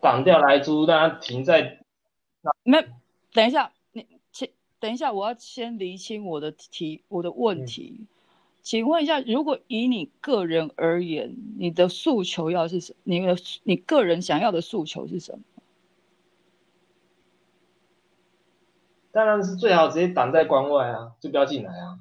[0.00, 1.78] 挡掉来租，让它停在
[2.64, 2.84] 没，
[3.32, 8.08] 等一下，你先等一下，我要先厘清我的题，我的问题。
[8.62, 12.96] 请问一下，如果以你个人而言，你的诉求要是什？
[13.04, 15.44] 你的你个人想要的诉求是什么？
[19.12, 22.00] 当然是最好直接挡在关外啊，就不要进来啊。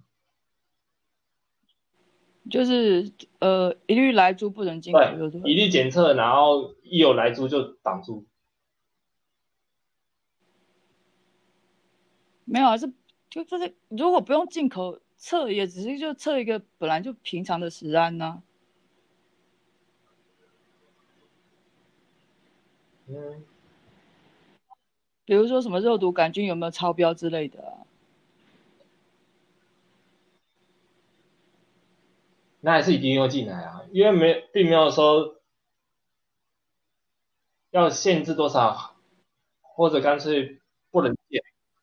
[2.50, 5.52] 就是呃，一律来租不能进口，对不对？
[5.52, 8.26] 一律检测，然后一有来租就挡住。
[12.46, 12.94] 没有啊，是
[13.30, 18.44] 就这是如果不用进口测，也只是就测一个本来就平常的食安呢、
[23.08, 23.44] 嗯，
[25.26, 27.82] 比如说什么肉毒杆菌有没有超标之类的啊、
[32.65, 35.36] 那还是一定要进来啊，因为没并没有说
[37.69, 38.95] 要限制多少，
[39.62, 41.39] 或者干脆不能进。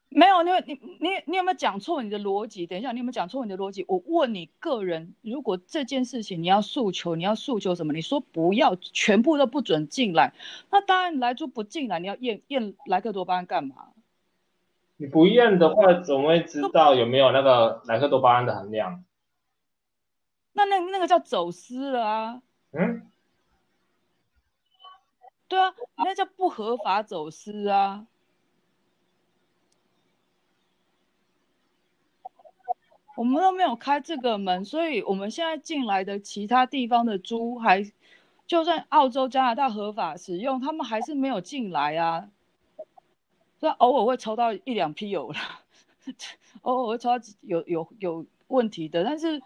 [0.08, 2.66] 没有，你有你你你有没有讲错你的逻辑？
[2.66, 3.84] 等一下，你有没有讲错你的逻辑？
[3.86, 7.92] 我问你个人，如果这件事情你要诉求，你要诉求什么？
[7.92, 10.34] 你说不要，全部都不准进来，
[10.68, 13.92] 那当然来猪不进来，你要验验莱克多巴胺干嘛？
[14.96, 19.04] 你不验的话，怎么会知道有没有那个莱克多巴胺的含量？
[20.52, 22.42] 那那那个叫走私了啊！
[22.72, 23.10] 嗯，
[25.48, 28.06] 对啊，那叫不合法走私啊！
[33.14, 37.92] 我们都没有开这个门，所以我们现在进来的其他地方的猪还，
[38.46, 42.30] 就算澳洲、加拿大合法使用，他们还是没有进来啊。
[43.60, 45.38] 虽然偶尔会抽到一两批有了，
[46.62, 49.40] 偶尔会抽到有有有问题的，但是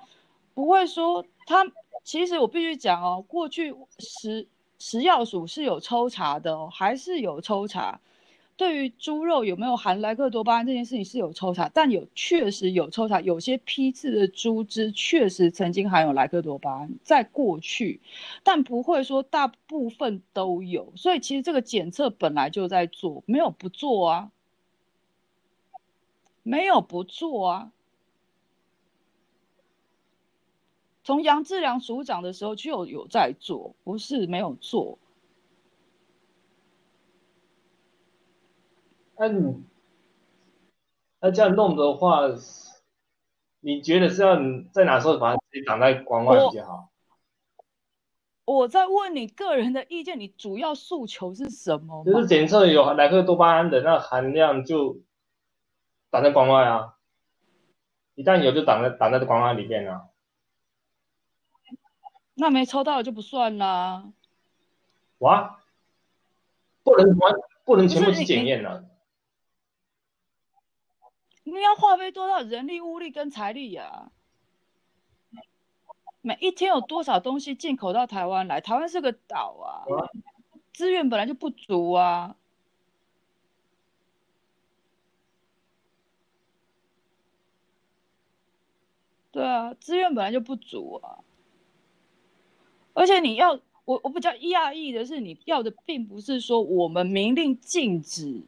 [0.57, 1.71] 不会说他。
[2.03, 4.47] 其实我必须讲哦，过去食
[4.79, 8.01] 食药署是有抽查的哦，还是有抽查。
[8.57, 18.01] 对于猪肉有没有含莱克多巴胺这件事情是有抽查，但有确实有抽查，有些批次的猪只确实曾经含有莱克多巴胺，在过去，
[18.45, 24.31] 但不会说大部分都有，所以其实这个检测本来就在做，没有不做啊，
[26.45, 27.73] 没有不做啊。
[31.07, 34.99] 从杨志良署长的时候就有有在做，不是没有做。
[39.16, 39.62] 那你
[41.21, 42.23] 那这样弄的话，
[43.61, 46.88] 你觉得是要你在哪时候把它直接挡在关外比较好？
[48.45, 52.03] 我在问你个人的意见，你主要诉求是什么？
[52.05, 54.99] 就是检测有莱克多巴胺的那含量就
[56.11, 56.97] 挡在关外啊，
[58.16, 60.09] 一旦有就挡在挡在关外里面啊。
[62.38, 64.12] 那没抽到就不算啦。
[65.18, 65.62] 哇，
[66.84, 67.34] 不能完
[67.64, 68.84] 不能全部去检验了。
[71.45, 74.11] 你要花费多少人力、物力跟财力呀？
[76.20, 78.61] 每一天有多少东西进口到台湾来？
[78.61, 79.87] 台湾是个岛啊，
[80.74, 82.37] 资源本来就不足啊。
[89.30, 91.20] 对啊，资源本来就不足啊。
[92.97, 93.53] 而且你要
[93.84, 98.42] 我，我比较讶异的是，你要的并不是说我们明令禁止，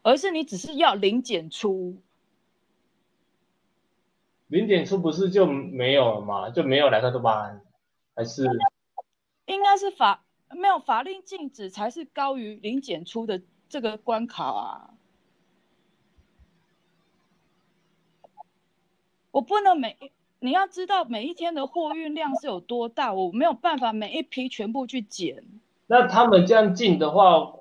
[0.00, 1.94] 而是你只是要零检出。
[4.48, 6.48] 零检出不是就没有了吗？
[6.48, 7.60] 就没有莱克多巴胺，
[8.14, 8.48] 还是？
[9.44, 14.94] 应该是法没有法令禁止才是高于零检出的这个关卡啊。
[19.30, 20.10] 我不能每
[20.42, 25.44] 你要知道每一天的货运量是有多大，我没有办法每一批全部去检。
[25.86, 27.52] 那他们这样进的话，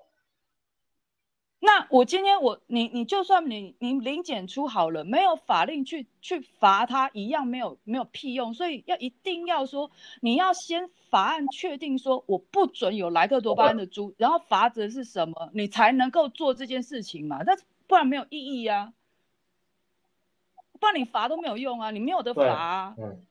[1.59, 8.51] 那我今天我你你就算你你零检出好了，没有法令去去罚他，一样没有没有屁用。
[8.51, 17.43] 所以要一定要说，你要先法案确定说我不准有莱克多巴胺的猪，然后罚则是什么，你才能够做这件事情嘛？
[17.45, 17.55] 但
[17.85, 18.91] 不然没有意义呀，
[20.81, 22.95] 不然你罚都没有用啊，你没有得罚啊。
[22.97, 23.23] 嗯。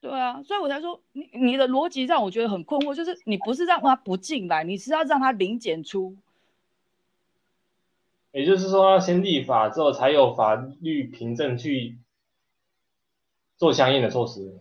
[0.00, 6.16] 对啊，所以我才说你你的逻辑让我觉得很困惑，就是你不是让他不进来，你是要让他零检出。
[8.30, 11.98] 也就是说，要先立法之后，才有法律凭证去
[13.56, 14.60] 做相应的措施。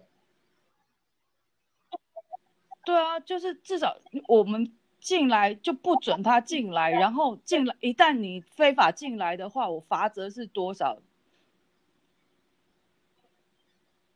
[2.84, 10.98] 对啊，就是至少我们进来就不准他进来，然后进来一旦你非法进来的话，我罚则是多少？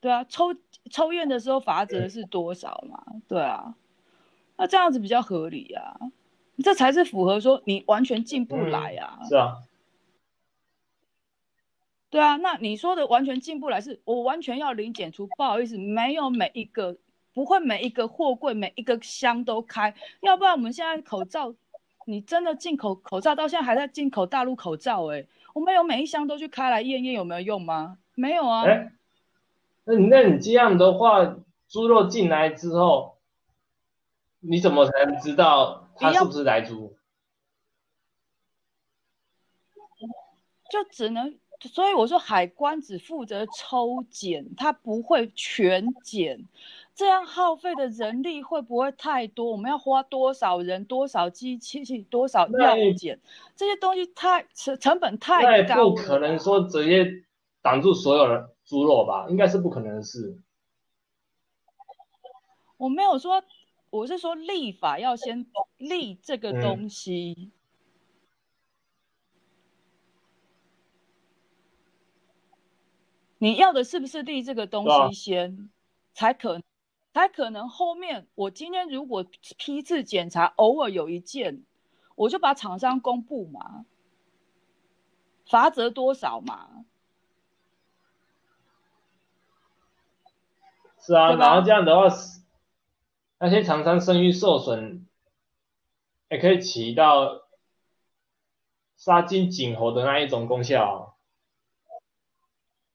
[0.02, 0.56] 对啊，抽
[0.90, 3.04] 抽验的时候罚则是多少嘛？
[3.28, 3.76] 对啊，
[4.56, 6.00] 那这样子比较合理啊，
[6.64, 9.20] 这才是符合说你完全进不来啊。
[9.28, 9.58] 是啊，
[12.10, 16.98] 对啊，那你说的完全进不来，是我完全要零检出，不好意思，没有每一个
[17.34, 21.54] 不会每一个货柜每一个箱都开，要不然我们现在口罩，
[22.06, 27.98] 你真的进口口罩到现在还在进口大陆口罩，哎，我们有每一箱都去开来验验有没有用吗？
[28.16, 28.64] 没有啊。
[29.90, 31.36] 那你那你这样的话，
[31.68, 33.18] 猪肉进来之后，
[34.40, 36.96] 你怎么才能知道它是不是来猪？
[40.72, 41.40] 就只能，
[41.74, 46.48] 所以我说海关只负责抽检，他不会全检，
[46.94, 49.52] 这样耗费的人力会不会太多？
[49.52, 53.20] 我们要花多少人、多少机器、多少药检，
[53.56, 57.24] 这些东西太成成本太高，不可能说直接
[57.64, 58.48] 挡住所有人。
[58.70, 60.40] 猪肉吧，应该是不可能的事。
[62.78, 63.44] 我没有说，
[63.90, 65.48] 我是说立法要先
[65.78, 67.52] 立这个东西。
[73.40, 75.72] 你要的是不是立这个东西先，
[76.14, 76.62] 才可
[77.12, 79.26] 才可能后面我今天如果
[79.58, 81.64] 批次检查偶尔有一件，
[82.14, 83.88] 我就把厂商公布嘛，
[85.48, 86.86] 罚则多少嘛。
[91.10, 92.08] 是啊，然后这样的话，
[93.40, 95.08] 那些厂商声誉受损，
[96.30, 97.48] 也可以起到
[98.96, 101.18] 杀鸡儆猴的那一种功效。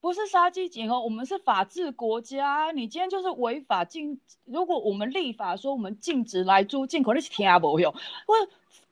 [0.00, 4.20] 不是杀鸡儆猴，我们是法治国家，你今天就是违法禁。
[4.44, 7.92] 如果我们立法说我们禁止来租进口，那是听不用，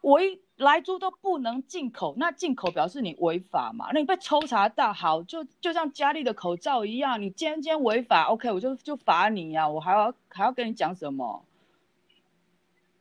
[0.02, 0.40] 我违。
[0.56, 3.90] 来猪都不能进口，那进口表示你违法嘛？
[3.92, 11.44] 那你被抽查到，好，就就像佳丽的口罩一样，你今天今天违法，OK，我就就罚你呀，我还要还要跟你讲什么？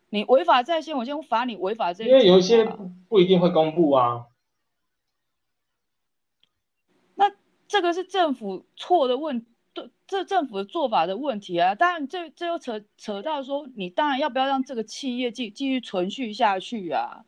[0.09, 2.03] 你违法在先，我先罚你违法这。
[2.05, 2.65] 因为有一些
[3.07, 4.27] 不一定会公布啊。
[7.15, 7.31] 那
[7.67, 11.75] 这个是政府错的问，对，这政府的做法的问题啊。
[11.75, 17.23] 当然，这这又扯扯到说，你当然要不要让这个企业继继续存续下去啊？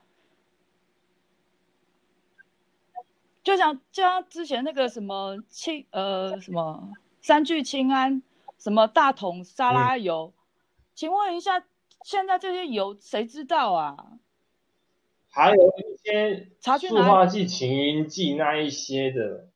[3.44, 6.92] 就像就像之前那个什么清呃什么
[7.22, 8.24] 三聚氰胺，
[8.58, 10.34] 什么大桶沙拉油，
[10.96, 11.66] 请问一下，
[12.04, 14.18] 现在这些油谁知道啊？
[15.30, 16.52] 还有一些
[16.88, 19.50] 塑化剂、擎云剂那一些的，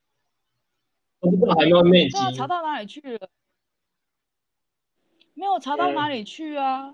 [1.20, 3.30] 不知道还有没有查到哪里去了？
[5.34, 6.94] 没有查到哪里去啊？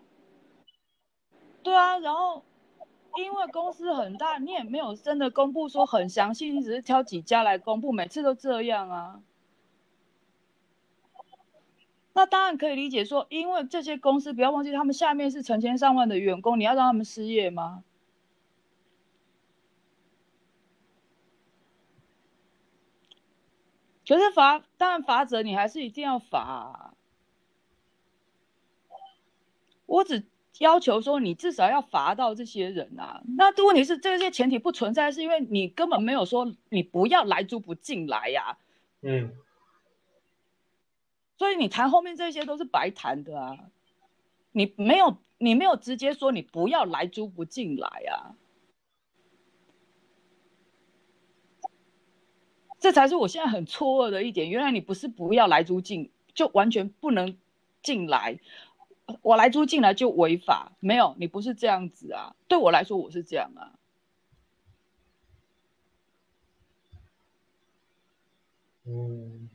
[1.64, 2.46] 对啊，然后。
[3.16, 9.22] 因为公司很大，你也没有真的公布说很详细，你只是挑几家来公布，每次都这样啊。
[12.14, 17.84] 那当然可以理解说，因为这些公司不要忘记，他们下面是成千上万的员工，你要让他们失业吗？
[24.08, 26.94] 可是罚，当然罚则你还是一定要罚。
[29.86, 30.33] 我只。
[30.60, 38.58] 要求说你至少要罚到这些人啊，那这问题是这些前提不存在，是因为你根本没有说你不要来租不进来呀，
[39.02, 39.36] 嗯，
[41.38, 43.58] 所以你谈后面这些都是白谈的啊，
[44.52, 48.36] 你没有你没有直接说你不要来租不进来啊，
[52.80, 57.36] 这才是我现在很错愕的一点，原来你不是不要来租进，就完全不能
[57.82, 58.40] 进来。
[59.22, 60.72] 我来租进来就违法？
[60.80, 62.36] 没有，你不是这样子啊。
[62.48, 63.74] 对我来说，我是这样啊。
[68.86, 69.50] 嗯，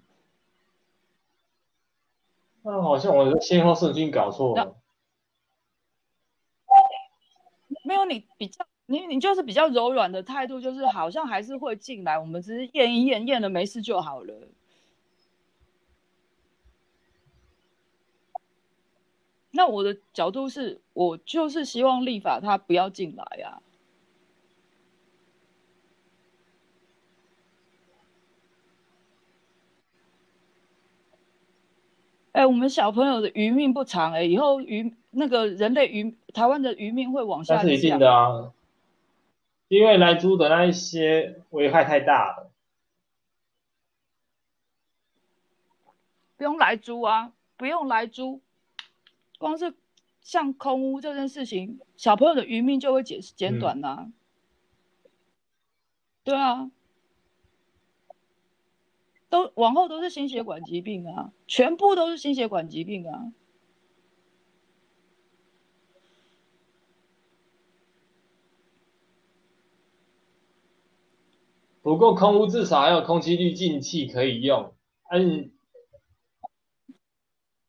[2.62, 4.76] 那好像我的先后顺序搞错了。
[7.84, 14.48] 没有，你比较你你就是比较柔软的态度，就是好像还是会进来，我们只是验一验，验了没事就好了。
[19.58, 23.58] 那我的角度是，我就是希望立法他不要进来啊。
[32.30, 37.56] 哎，我们小朋友的余命不长哎，以后余那个人类余台湾的余命会往下。
[37.56, 38.52] 那是一定的啊，
[39.66, 42.52] 因为来猪的那一些危害太大了。
[46.36, 48.40] 不用来猪啊，不用来猪，
[49.38, 49.74] 光是
[50.20, 54.12] 像空屋这件事情，小朋友的余命就会减减短呐。
[56.24, 56.70] 对啊。
[59.30, 63.32] 都往后都是心血管疾病啊，全部都是心血管疾病啊。
[71.82, 74.74] 不过空屋至少还有空气滤净器可以用。
[75.10, 75.52] 嗯。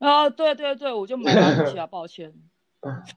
[0.00, 2.34] 啊，对对对，我就没拿起啊，抱歉。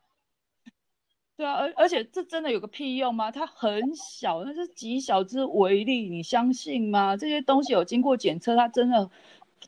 [1.36, 3.32] 对啊，而而且这真的有个屁用吗？
[3.32, 7.18] 它很小，那是极小之微粒，你相信吗？
[7.18, 9.10] 这些东西有经过检测，它真的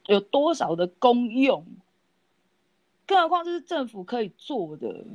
[0.06, 1.66] 有多少的功用？
[3.08, 5.06] 更何况这是政府可以做的，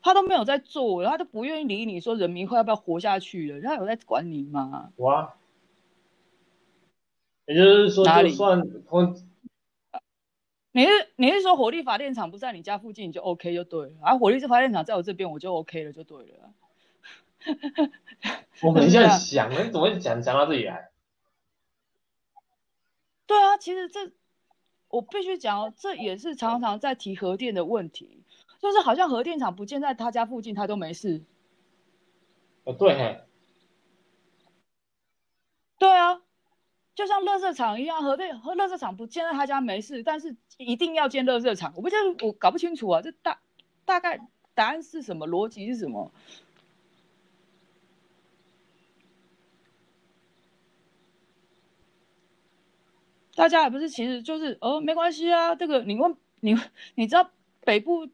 [0.00, 3.60] 他都没有在做，他都不愿意理你，说人民会要不要活下去了？
[3.60, 4.90] 他有在管你吗？
[4.96, 5.34] 哇，
[7.46, 9.14] 也就是说，就算空。
[10.78, 16.54] 你是你是说火力发电厂不在你家附近你就 OK 就对了，而火力发电厂在我这边我就 OK 了就对了。
[18.62, 20.92] 我们现在想，你怎么会讲讲到这里来？
[23.26, 24.12] 对啊，其实这
[24.86, 28.22] 我必须讲，这也是常常在提核电的问题，
[28.60, 31.24] 就是好像核电厂不建在他家附近，他都没事。
[32.62, 33.26] 哦，对，
[35.76, 36.22] 对啊。
[36.98, 41.96] 就像乐色场一样，核电和乐色场不建在他家没事，但是一定要建乐色场，我不得
[42.26, 43.38] 我搞不清楚啊，这大
[43.84, 44.18] 大概
[44.52, 46.10] 答案是什么，逻辑是什么？
[53.36, 56.56] 大家也不是，其实就是哦没关系啊，这个你问你
[56.96, 57.30] 你知道
[57.60, 58.08] 北部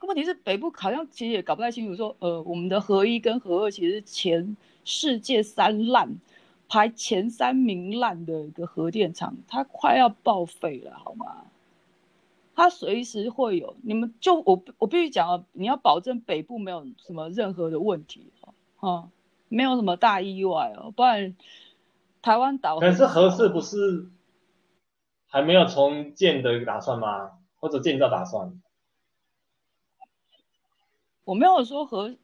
[0.00, 4.54] 问题是北部好像其实也搞不太清楚，说呃我们的核一跟核二其实前
[4.84, 6.18] 世界三烂。
[6.68, 11.46] 排前三名烂的一个核电厂，它快要报废了，好吗？
[12.54, 18.32] 它随时会有，你们就我我必须讲啊，你要保证北部没有什么任何的问题
[18.80, 19.10] 哦，
[19.48, 21.36] 没有什么大意外哦，不然
[22.20, 24.08] 台湾岛可是核四不是
[25.28, 27.38] 还没有重建的打算吗？
[27.60, 28.60] 或者建造打算？
[31.24, 32.16] 我没有说核。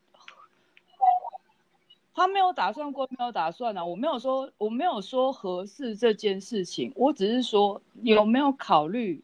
[2.14, 3.84] 他没有打算过，没有打算啊！
[3.84, 9.20] 我没有说，我没有说合适这件事情，我只是说有没有考虑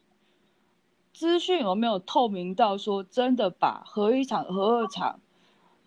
[1.13, 5.21] 资讯有没有透明到说真的把核一厂、核二厂，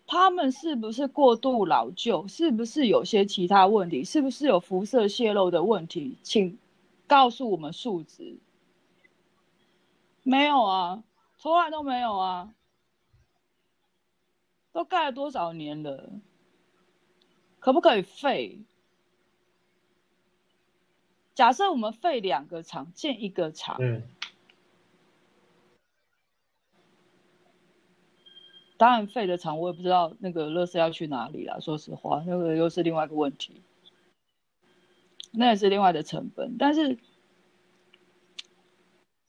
[0.07, 6.59] 他们是不是过度老旧，是不是有些其他问题，是不是有辐射泄漏的问题，请
[7.07, 8.39] 告诉我们数值。
[10.23, 11.05] 没有啊，
[11.37, 12.55] 从来都没有啊，
[14.73, 16.09] 都盖了多少年了？
[17.65, 18.59] 可不可以废？
[21.35, 23.79] 假设我们废两个厂，建一个厂。
[23.81, 24.03] 嗯。
[28.77, 31.59] 当然废的厂，我也不知道那个乐视要去哪里了。
[31.63, 33.63] 说实话，那个又是另外一个问题，
[35.31, 36.59] 那也是另外的成本。
[36.59, 36.99] 但是，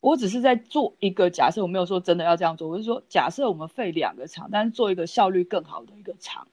[0.02, 2.68] 我只是在做一个假设，我没有说真的要这样做。
[2.68, 6.50] 我是说，假设我们废两个厂，但是做一个效率更好的一个厂。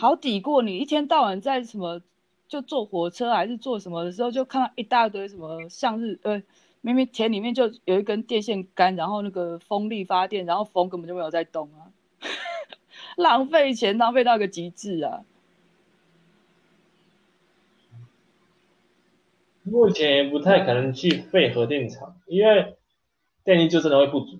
[0.00, 2.00] 好抵过你一天到晚在什么
[2.48, 6.42] 就坐火车还是坐什么的时候，就看到一大堆什么向日呃，
[6.80, 11.92] 明明田里面就有一根电线杆，然后那个风力发电，然后风根本就没有在动啊，
[13.16, 15.22] 浪费钱浪费到个极致啊！
[19.62, 22.78] 目前也不太可能去废核电厂，因为
[23.44, 24.38] 电力就真的会不足。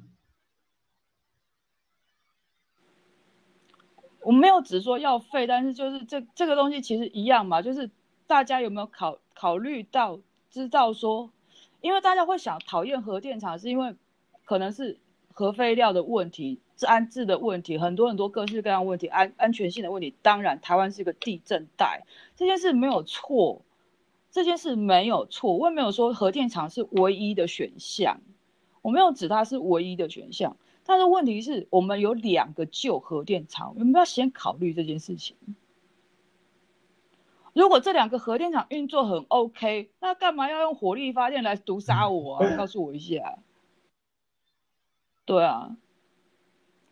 [4.30, 7.90] 我没有只说要废，但是就是这这个东西其实一样嘛，就是
[8.28, 11.32] 大家有没有考考虑到知道说，
[11.80, 13.96] 因为大家会想讨厌核电厂，是因为
[14.44, 15.00] 可能是
[15.32, 20.14] 核废料的问题、安置的问题，很多很多各式各样问题、安安全性的问题。
[20.22, 22.04] 当然，台湾是一个地震带，
[22.36, 23.62] 这件事没有错，
[24.30, 28.20] 这件事没有错，我也没有说核电厂是唯一的选项，
[28.80, 30.56] 我没有指它是唯一的选项。
[30.90, 35.36] 但是问题是我们有两个旧核电厂，我们要先考虑这件事情。
[37.52, 42.42] 如果这两个核电厂运作很 OK，那干嘛要用火力发电来毒杀我啊？
[42.58, 43.38] 告诉我一下。
[45.24, 45.76] 对啊，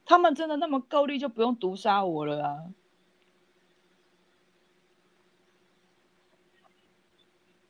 [0.05, 2.73] 他们真的那么够力，就不用毒杀我了啊。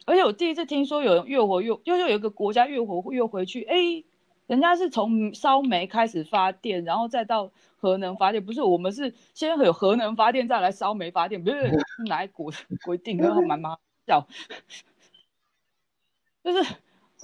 [0.05, 4.05] 而且我第一次听说有人越活越，就是有一个国家越活越回去，哎，
[4.49, 11.70] 人家是从烧煤开始发电，然后再到核能发电，不是我们是先有核能发电，再来烧煤发电，不是
[12.09, 12.51] 哪一国
[12.82, 13.18] 规定？
[13.18, 13.76] 然后蛮蛮
[14.07, 14.26] 笑，
[16.42, 16.74] 就是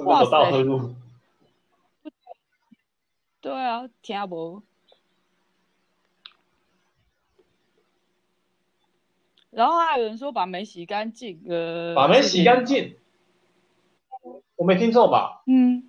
[0.04, 0.52] 哇塞，
[3.40, 4.62] 对啊，听不。
[9.48, 12.96] 然后还有人说把煤洗干净，呃，把煤洗干净，
[14.56, 15.42] 我没听错吧？
[15.46, 15.88] 嗯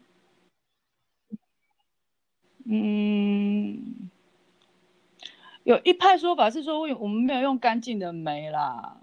[2.68, 4.10] 嗯，
[5.64, 8.98] 有一派说法是说，我们没有用干净的煤啦，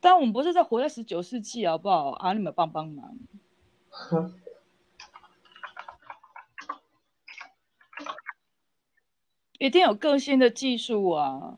[0.00, 2.10] 但我们不是在活在十九世纪，好不好？
[2.10, 3.16] 啊，你们帮帮忙，
[9.58, 11.56] 一定有更新的技术啊。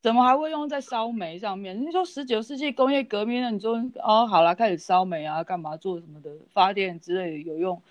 [0.00, 1.84] 怎么还会用在烧煤上面？
[1.84, 7.82] 你说十九世纪工业革命了，你说哦好了，开始烧煤啊，干嘛做什么的发电之类有用？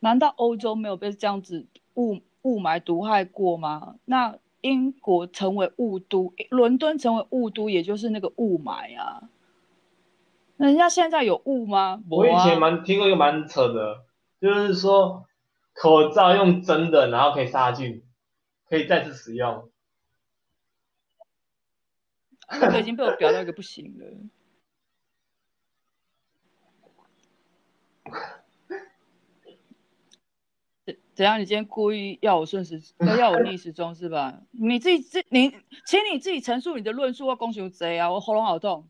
[0.00, 3.96] 难道欧洲没有被这样子雾雾霾毒害过吗？
[4.04, 9.28] 那英国成为雾都，伦敦成为雾都，也就是那个雾霾啊。
[10.56, 12.02] 那人家现在有雾吗？
[12.10, 14.04] 我以前蛮听过一个蛮扯的，
[14.40, 15.26] 就是说
[15.74, 18.02] 口罩用真的，然后可以杀菌，
[18.68, 19.70] 可以再次使用。
[22.50, 24.06] 那个已经被我表到一个不行了。
[31.18, 31.40] 怎怎样？
[31.40, 34.40] 你今天故意要我顺时，要要我逆时钟是吧？
[34.52, 35.50] 你自己自你，
[35.84, 37.34] 请你自己陈述你的论述或！
[37.34, 38.12] 恭喜贼啊！
[38.12, 38.88] 我喉咙好痛。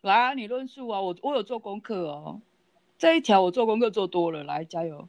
[0.00, 1.02] 来啊，你论述啊！
[1.02, 2.40] 我我有做功课哦，
[2.96, 5.06] 这一条我做功课做多了，来加油。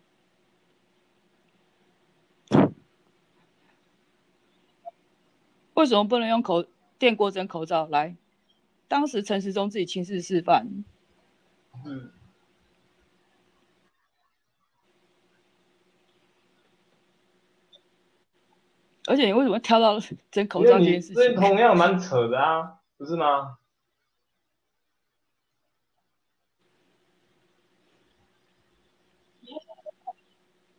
[5.76, 6.66] 为什么不能用口
[7.00, 8.18] 电锅蒸口罩来？
[8.90, 10.68] 当时陈时中自己亲自示范。
[11.86, 12.12] 嗯。
[19.08, 20.00] 而且你为什么跳到
[20.32, 21.16] 整口罩这件事情？
[21.16, 23.58] 这同样蛮扯的啊，不是吗？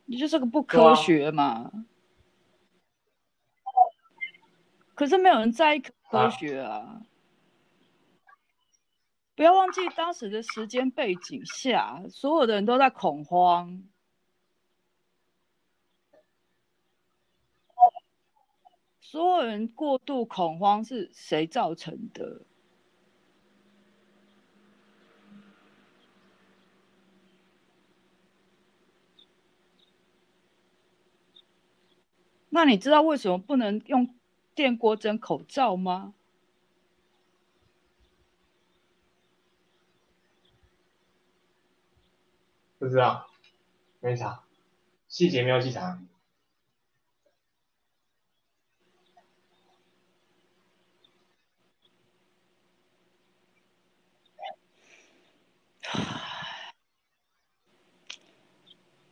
[0.05, 1.71] 你就是个不科学嘛。
[4.95, 7.01] 可是没有人在意科学啊！
[9.35, 13.83] 不要忘记当时的时间背景下，所有的人都在恐慌。
[19.09, 22.41] 所有人过度恐慌是谁造成的？
[32.49, 34.13] 那你知道为什么不能用？
[34.53, 36.13] 电锅蒸口罩吗？
[42.79, 43.29] 不知道，
[44.01, 44.43] 没查，
[45.07, 46.01] 细节没有细查。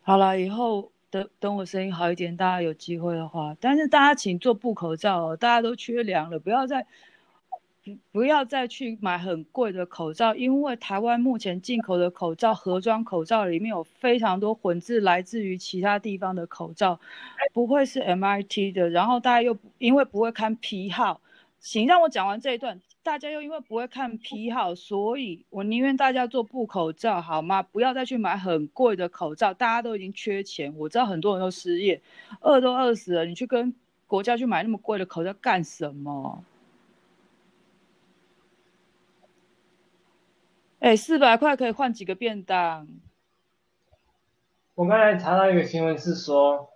[0.01, 0.91] 好了，以后。
[1.11, 6.85] 等等，我声音好一点，大家有机会的话，但是大家请做布口罩哦，大家都缺粮了，不要再
[8.11, 16.99] 不要再去买很贵的口罩，因为台湾目前进口的口罩盒装口罩里面有非常多混制来自于其他地方的口罩，
[17.53, 21.21] 不会是 MIT 的，然后大家又因为不会看批号，
[21.61, 22.81] 请让我讲完这一段。
[23.05, 27.61] 大家又因为不会看批号，所以我宁愿大家做布口罩，好吗？
[27.61, 29.53] 不要再去买很贵的口罩。
[29.53, 32.01] 大家都已经缺钱，我知道很多人都失业，
[32.41, 33.25] 饿都饿死了。
[33.25, 33.75] 你去跟
[34.07, 36.43] 国家去买那么贵的口罩干什么？
[40.79, 42.87] 哎，四百块可以换几个便当？
[44.73, 46.71] 我刚才查到一个新闻是说。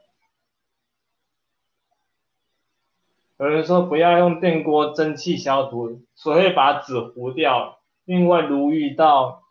[3.40, 7.80] 有人说不要用电锅蒸汽消毒，所以把纸糊掉。
[8.04, 9.44] 另外，如遇到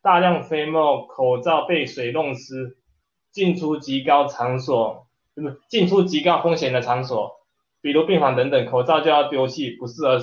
[0.00, 2.78] 大量飞沫、口罩被水弄湿、
[3.30, 7.44] 进出极高场所，不是进出极高风险的场所，
[7.82, 10.18] 比如病房等等，口罩就要丢弃，不适合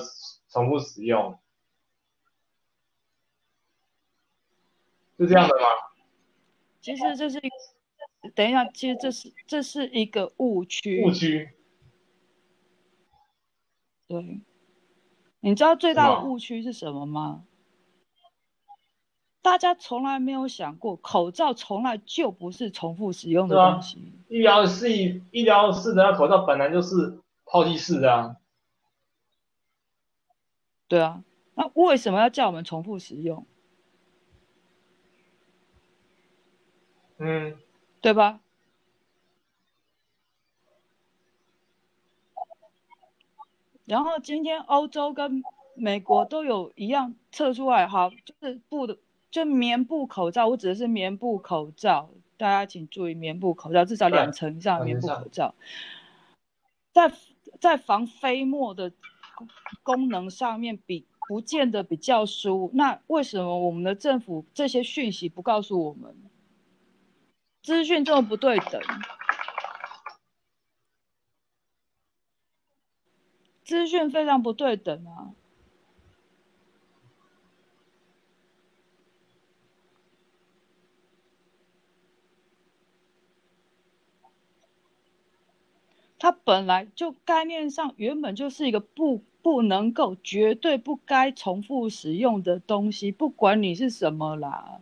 [0.50, 1.38] 重复使用，
[5.20, 5.68] 是这样的吗？
[6.82, 7.52] 其实这是一，
[8.34, 11.04] 等一下，其实这是这是一个误区。
[11.04, 11.52] 误区。
[14.12, 14.41] 对，
[15.39, 17.45] 你知道最大的误区是什么吗？
[19.41, 24.14] 大家从来没有想过，口罩从来就不是重复使用的东西。
[24.28, 24.91] 医疗是
[25.32, 28.36] 医疗式的口罩本来就是抛弃式的啊。
[30.89, 31.24] 对啊，
[31.55, 33.45] 那为什么要叫我们重复使用？
[37.18, 37.57] 嗯，
[38.01, 38.41] 对吧？
[43.86, 45.44] 然后今天欧洲跟
[45.76, 48.98] 美国都有一样测出来，哈，就是布的，
[49.30, 50.48] 就棉布口罩。
[50.48, 55.56] 我指的是棉布口罩，大家请注意，棉布口罩至少两层以上棉布口罩，
[56.94, 57.12] 在
[57.60, 58.92] 在防飞沫的
[59.84, 62.70] 功能上面比不见得比较输。
[62.74, 66.16] 那为什么我们的政府这些讯息不告诉我们？
[67.64, 68.82] 资讯这么不对等，
[73.72, 75.32] 资讯非常不对等啊！
[86.20, 94.82] 它本来就概念上原本就是一个不不能够、绝对不该重复使用的东西，不管你是什么啦。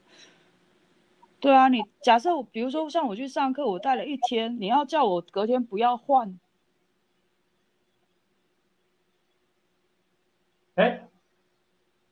[1.39, 6.39] 对啊，你假设我，比如说像我去上课，我带了一天，你要叫我隔天不要换？
[10.79, 11.09] 哎，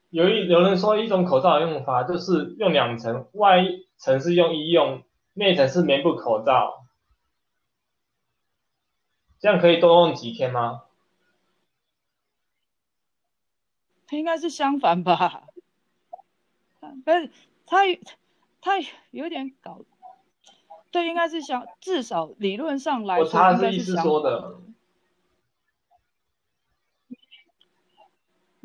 [0.10, 3.64] 有一有人说一种口罩的用法就是用两层，外
[3.96, 5.04] 层是用医用，
[5.34, 6.86] 内层是棉布口罩，
[9.40, 10.84] 这样可以多用几天吗？
[14.06, 15.44] 它应该是相反吧？
[17.06, 17.32] 不是，
[17.66, 17.78] 它。
[18.60, 18.74] 他
[19.12, 19.80] 有点搞，
[20.92, 24.60] 对，应该是想至少理论上来说，他是意思说的。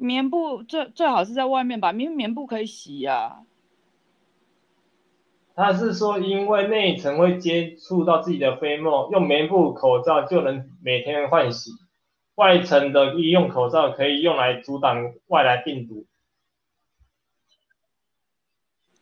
[0.03, 3.45] 棉布最最好是在外面吧，因为棉布可以洗呀。
[5.55, 11.71] 他是说，因为内层会接触到自己的飞沫，用棉布口罩就能每天换洗，
[12.35, 16.07] 外层的医用口罩可以用来阻挡外来病毒。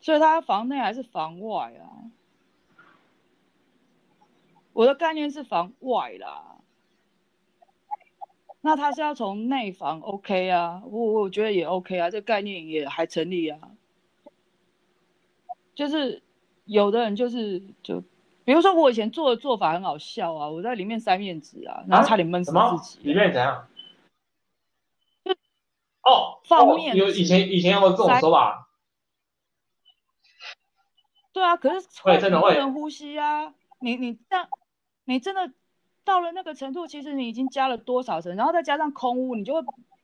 [0.01, 2.11] 所以它防内还是防外啊？
[4.73, 6.60] 我的概念是防外啦。
[8.61, 10.81] 那他是要从内防，OK 啊？
[10.85, 13.59] 我我觉得也 OK 啊，这概念也还成立啊。
[15.73, 16.21] 就是
[16.65, 18.01] 有的人就是就，
[18.45, 22.99] 比如说我以前做的做法很好笑啊，我在里面塞面纸啊，然后差点闷死自己。
[23.07, 23.67] 里面怎样？
[25.25, 25.31] 就
[26.03, 28.67] 哦，放面有以前以前有这种说法。
[31.33, 33.55] 对啊，可是会不能呼吸啊！
[33.79, 34.47] 你你这样，
[35.05, 35.51] 你真的
[36.03, 39.61] 到了那个程度，其实你已经加了多少层，然后再加上空屋，你就会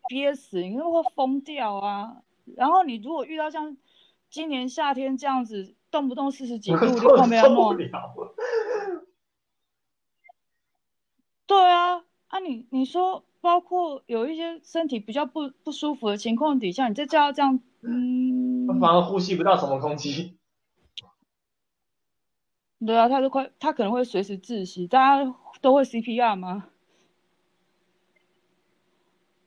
[0.07, 2.21] 憋死，你就会疯掉啊！
[2.55, 3.75] 然后你如果遇到像
[4.29, 7.75] 今年夏天这样子，动不动四十几度，就后面要弄。
[11.47, 20.36] 对啊，啊你你说，包括有一些身体比较不不舒服的情况底下，你再叫他这样，嗯，反而呼吸不到什么空气。
[22.85, 24.85] 对啊，他都快，他可能会随时窒息。
[24.87, 26.69] 大家都会 CPR 吗？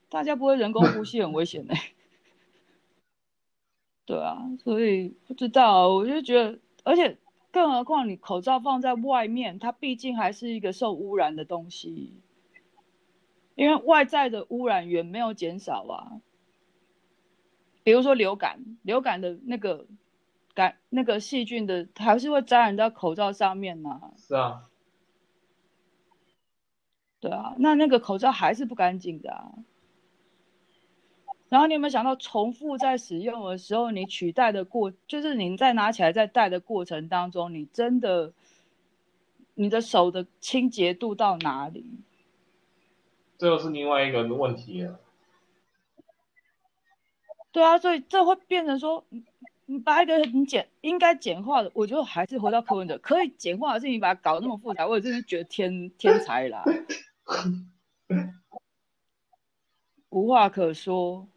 [0.09, 1.74] 大家不会人工呼吸很危险的。
[4.05, 7.16] 对啊，所以不知道，我就觉得，而且
[7.53, 12.14] 更何况你口罩放在外面，它毕竟还是一个受污染的东西，
[13.55, 16.20] 因为外在的污染源没有减少啊。
[17.85, 19.87] 比如说流感，流感的那个。
[20.55, 24.01] 感那个细菌的还是会沾染到口罩上面呢。
[24.16, 24.68] 是啊，
[27.20, 29.53] 对啊，那那个口罩还是不干净的啊。
[31.48, 38.32] 然后你有没有想到，重复在使用的时候，你取代的过，就是你在拿起来在戴的过程当中，你真的，
[39.55, 41.84] 你的手的清洁度到哪里？
[43.36, 45.01] 这又是另外一个问题了。
[47.51, 49.05] 对啊，所以这会变成说。
[49.71, 56.64] 你把一个很简应该简化的，我觉得还是回到柯文哲，可以简化的事情，把它搞那么复杂，我真的觉得天天才啦，
[60.09, 61.29] 无话可说。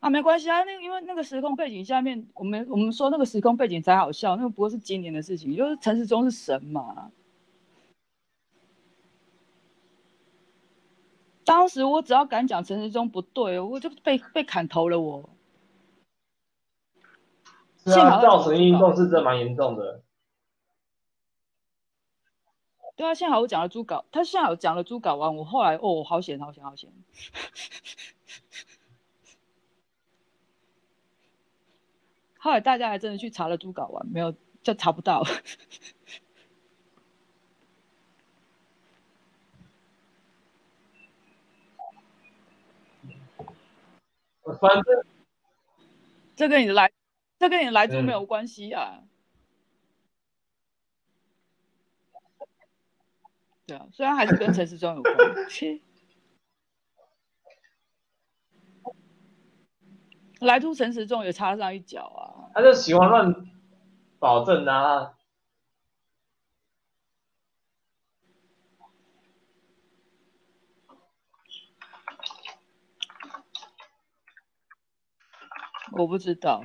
[0.00, 7.12] 啊，没关系啊，那因为那个时空背景下面，我们我们说那个时空背景才好笑，那个不过是今年的事情，就是陈时中是神嘛。
[11.44, 14.98] 当时我只要敢讲陈时中不对，我就被被砍头了。
[14.98, 15.30] 我，
[17.90, 20.02] 是啊，造成运动是真蛮严重的。
[22.96, 26.92] 对啊，幸好我讲了猪稿，他幸好讲了猪稿完，我后来哦，好险，好险，好险。
[32.38, 35.22] 后来大家还真的去查了猪稿完，没有就查不到。
[44.60, 44.84] 反正
[46.34, 46.90] 这跟你的来，
[47.40, 49.02] 这跟你的来猪没有关系啊。
[53.66, 55.16] 对啊，虽然还是跟陈时中有关。
[60.40, 62.52] 来猪陈时中也插上一脚啊。
[62.52, 63.34] 他就喜欢乱
[64.18, 65.14] 保证啊。
[75.92, 76.62] 我不知道。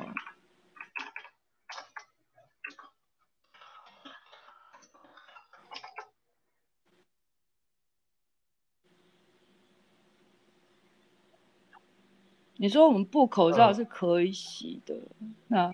[12.65, 14.95] 你说我们布口罩是可以洗的，
[15.47, 15.71] 那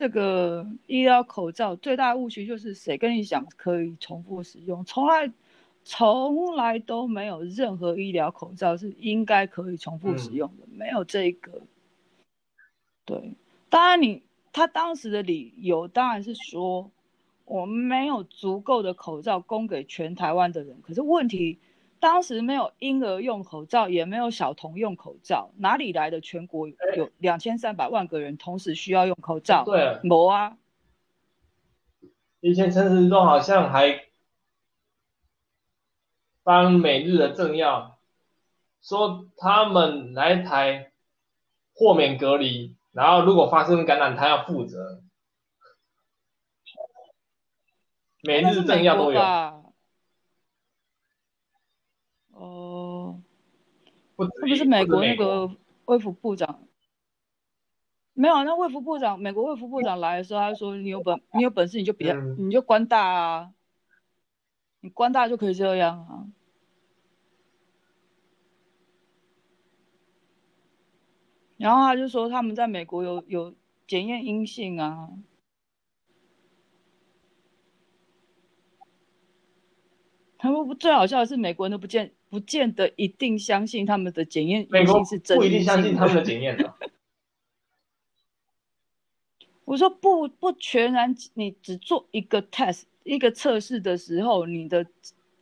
[0.00, 4.84] 这个医疗口罩最大的误区就是谁跟你讲可以重复使用？
[4.84, 5.32] 从来
[5.84, 11.62] 从来都没有任何医疗口罩是应该可以重复使用的，没有这个。
[13.04, 13.34] 对，
[13.68, 16.90] 当然你他当时的理由当然是说
[17.44, 20.76] 我们没有足够的口罩供给全台湾的人。
[20.82, 21.60] 可是问题，
[22.04, 29.64] 当时没有婴儿用口罩，也没有小童用口罩，哪里来的全国有两千三百万个人同时需要用口罩？
[29.64, 30.58] 对，没啊。
[32.40, 34.04] 以前陈时中好像还
[36.42, 37.98] 帮每日的政要
[38.82, 40.92] 说他们来台
[41.72, 42.76] 豁免隔离。
[42.92, 45.02] 然后，如果发生感染，他要负责。
[48.22, 49.63] 每日政要都有。
[52.34, 53.20] 哦。
[54.16, 55.50] 是，不是美国那个
[55.86, 56.60] 卫福部长。
[58.16, 63.52] 没有，那卫福部长，美国卫福部长来的时候，他说：“你有本，你有本事，你就别，你就官大啊，
[64.78, 66.28] 你官大就可以这样啊。”
[71.56, 73.52] 然后他就说他们在美国有有
[73.88, 75.10] 检验阴性啊，
[80.38, 86.74] 他们最好笑的是美国人都不见不见得一定相信他们的检验阴性是真，不一定相信他们的检验的。
[89.64, 94.84] 我说不不全然，你只做一个 test 一个测试的时候，你的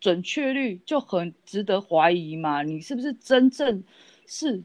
[0.01, 2.63] 准确率就很值得怀疑嘛？
[2.63, 3.83] 你是不是真正
[4.27, 4.63] 是？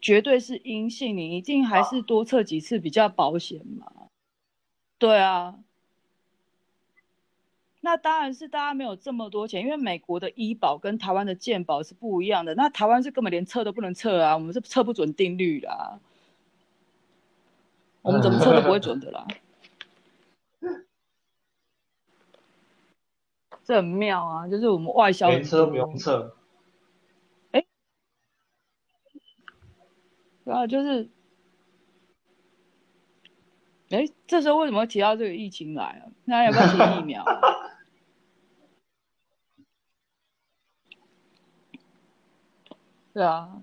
[0.00, 3.90] 绝对是阴性，你一定还是多测几次比较保险嘛？
[4.96, 5.58] 对啊，
[7.82, 12.54] 那当然是大家没有这么多钱，因为美国的医保跟台湾的健保是不一样的。
[12.54, 15.98] 那台湾是根本连测都不能测啊，我们是测不准定律啦，
[18.02, 19.26] 我们怎么测都不会准的啦。
[23.64, 26.36] 这很妙啊，就是我们外销连测都不用测。
[30.42, 31.08] 然后就是，
[33.90, 36.10] 哎，这时候为什么会提到这个疫情来啊？
[36.24, 37.24] 那要不要提疫苗？
[43.12, 43.62] 对啊，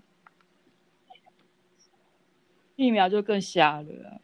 [2.75, 4.21] 疫苗就更瞎了。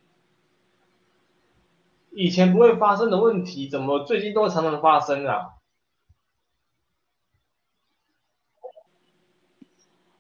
[2.12, 5.54] 以前不会发生的问题，怎么最近都常常发生啊？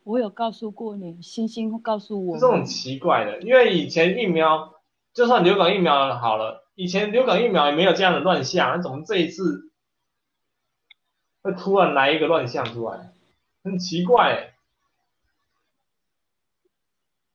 [0.03, 4.73] 我有告诉过你，星星告诉我，这种奇怪的，因为以前疫苗，
[5.13, 9.71] 就算流感疫苗好了，以前流感疫苗也没有这样的乱象，怎么这一次
[11.41, 13.13] 会突然来一个乱象出来？
[13.63, 14.52] 很奇怪。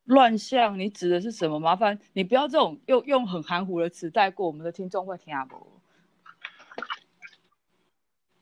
[0.08, 1.60] 乱象，你指的是什么？
[1.60, 5.66] 麻烦你不要这种用用很含糊的词带过，我们的听众会听不？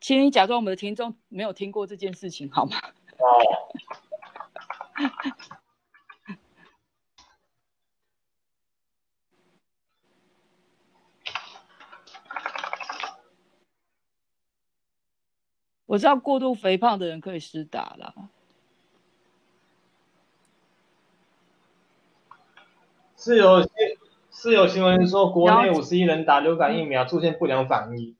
[0.00, 2.76] 请你假装我们的听众没有听过这件事情，好吗？
[15.86, 18.30] 我知道过度肥胖的人可以施打了。
[23.26, 23.70] 是有新
[24.30, 28.14] 是有新闻说，国内五十一人打流感疫苗出现不良反应。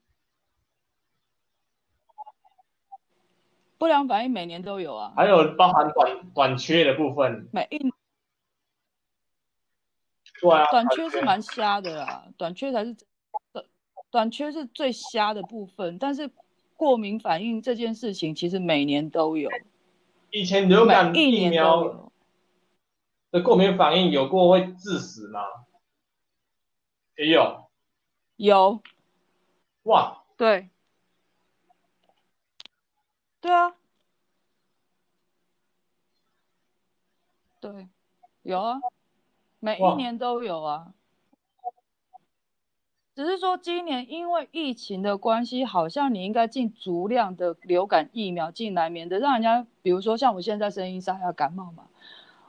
[3.77, 7.79] 不不良反应每年都有啊，还有包含短短缺的部分，每一
[10.41, 12.69] 对啊，短缺是蛮瞎的啦，短缺。
[12.73, 12.93] 才是
[13.53, 13.65] 短
[14.11, 16.29] 短缺是最瞎的部分，但是
[16.75, 19.49] 过敏反应这件事情其实每年都有，
[20.31, 22.11] 以前流感疫苗
[23.31, 23.39] 有。
[23.39, 25.41] 的过敏反应有过会致死吗？
[27.17, 27.69] 也有，
[28.35, 28.81] 有，
[29.83, 30.69] 哇，对，
[33.41, 33.75] 对啊，
[37.59, 37.87] 对，
[38.43, 38.79] 有啊，
[39.59, 40.93] 每一年都有啊。
[43.15, 51.87] 只是说今年因为疫情的关系，好像你应该进足量的流感疫苗进来，免得让人家，比如说像我现在声音沙哑感冒嘛，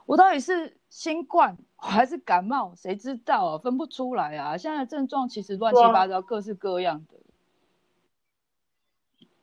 [0.09, 3.57] 我到底是新冠还是感冒，谁知道啊？
[3.59, 4.57] 分不出来啊！
[4.57, 7.19] 现在的症状其实乱七八糟，各式各样的。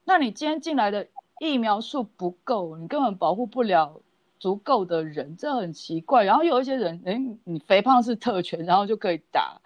[0.03, 1.07] 那你今天进来的
[1.39, 4.01] 疫苗数不够，你根本保护不了
[4.41, 6.25] 足够的人，这很奇怪。
[6.25, 9.61] 然后有一些人，哎，你肥胖是特权，然后就可以打，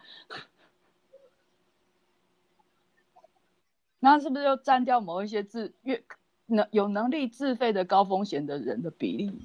[4.00, 6.04] 那是不是又占掉某一些自越
[6.44, 9.40] 能有能力自费的高风险的人的比例？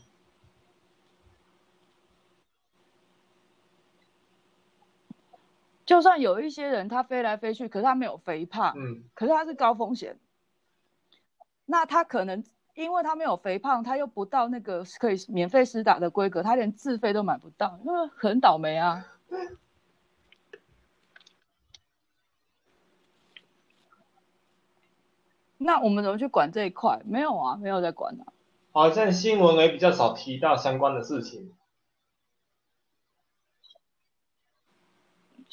[5.85, 10.19] 就算有一些人他飞来飞去，可是他没有肥胖，嗯，可是他是高风险，
[11.65, 19.05] 那他可能因为他没有肥胖，他又不到那个可以免费施打的规格，他连自费都买不到，因为很倒霉啊。
[25.57, 27.01] 那我们怎么去管这一块？
[27.05, 28.33] 没有啊，没有在管啊。
[28.71, 31.53] 好像新闻也比较少提到相关的事情。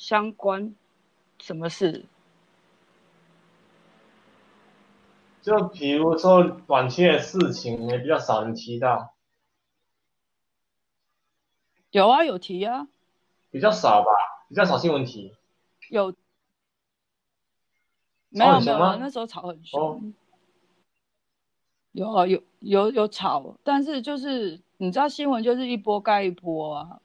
[0.02, 0.74] 相关
[1.38, 2.06] 什么事？
[5.42, 9.14] 就比如说短期的事情也比较少人提到，
[11.92, 12.88] 有啊，有提啊，
[13.52, 14.10] 比较少吧，
[14.48, 15.36] 比较少新闻提。
[15.88, 16.12] 有。
[18.30, 19.80] 没有没有，那时候吵很凶。
[19.80, 20.00] 哦
[21.92, 27.00] 有啊，有有有吵，但是就是你知道新闻就是一波盖一波啊。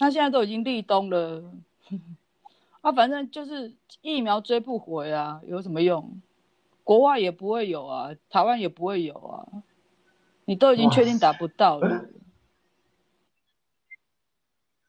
[0.00, 1.44] 那现在都已经立冬了，
[2.80, 6.22] 啊，反正就是疫苗追不回啊，有什么用？
[6.82, 9.46] 国外也不会有啊，台湾也不会有啊，
[10.46, 12.06] 你都已经确定打不到了。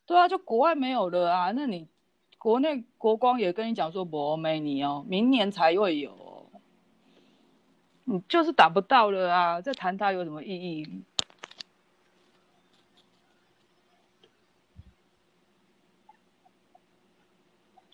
[0.06, 1.88] 对啊，就国外没有了啊，那你
[2.38, 6.48] 国内国光也跟你讲说不没你哦，明年才会有、哦，
[8.06, 11.04] 你就是打不到了啊，再谈它有什么意义？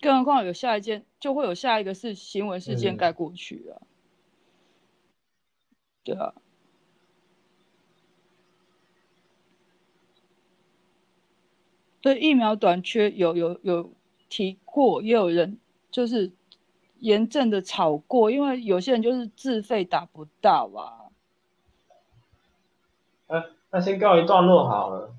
[0.00, 3.82] 更何况有下一件，就会有下一个是新闻事件嗯盖过去啊，
[6.04, 6.34] 对啊。
[12.00, 13.92] 对疫苗短缺有有有
[14.28, 15.58] 提过，也有人
[15.90, 16.32] 就是
[17.00, 21.10] 严正的吵过，因为有些人就是自费打不到啊。
[23.26, 25.12] 呃，那先告一段落好了。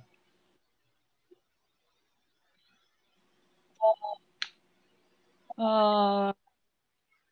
[5.59, 6.33] 呃，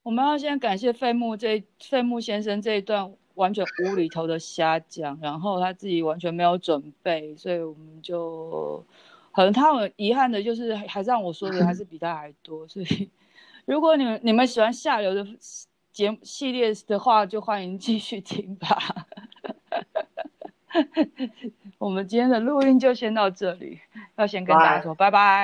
[0.03, 8.85] 我们要先感谢费木这费木先生这一段完全无厘头的瞎讲，然后他自己完全没有准备，所以我们就
[9.31, 13.09] 很他很遗憾的就是还还让我说的还是比他还多，所以
[13.63, 15.25] 如果你们你们喜欢下流的
[15.93, 18.77] 节目系列的话，就欢迎继续听吧。
[21.79, 23.79] 我们今天的录音就先到这里，
[24.17, 25.35] 要先跟大家说拜拜。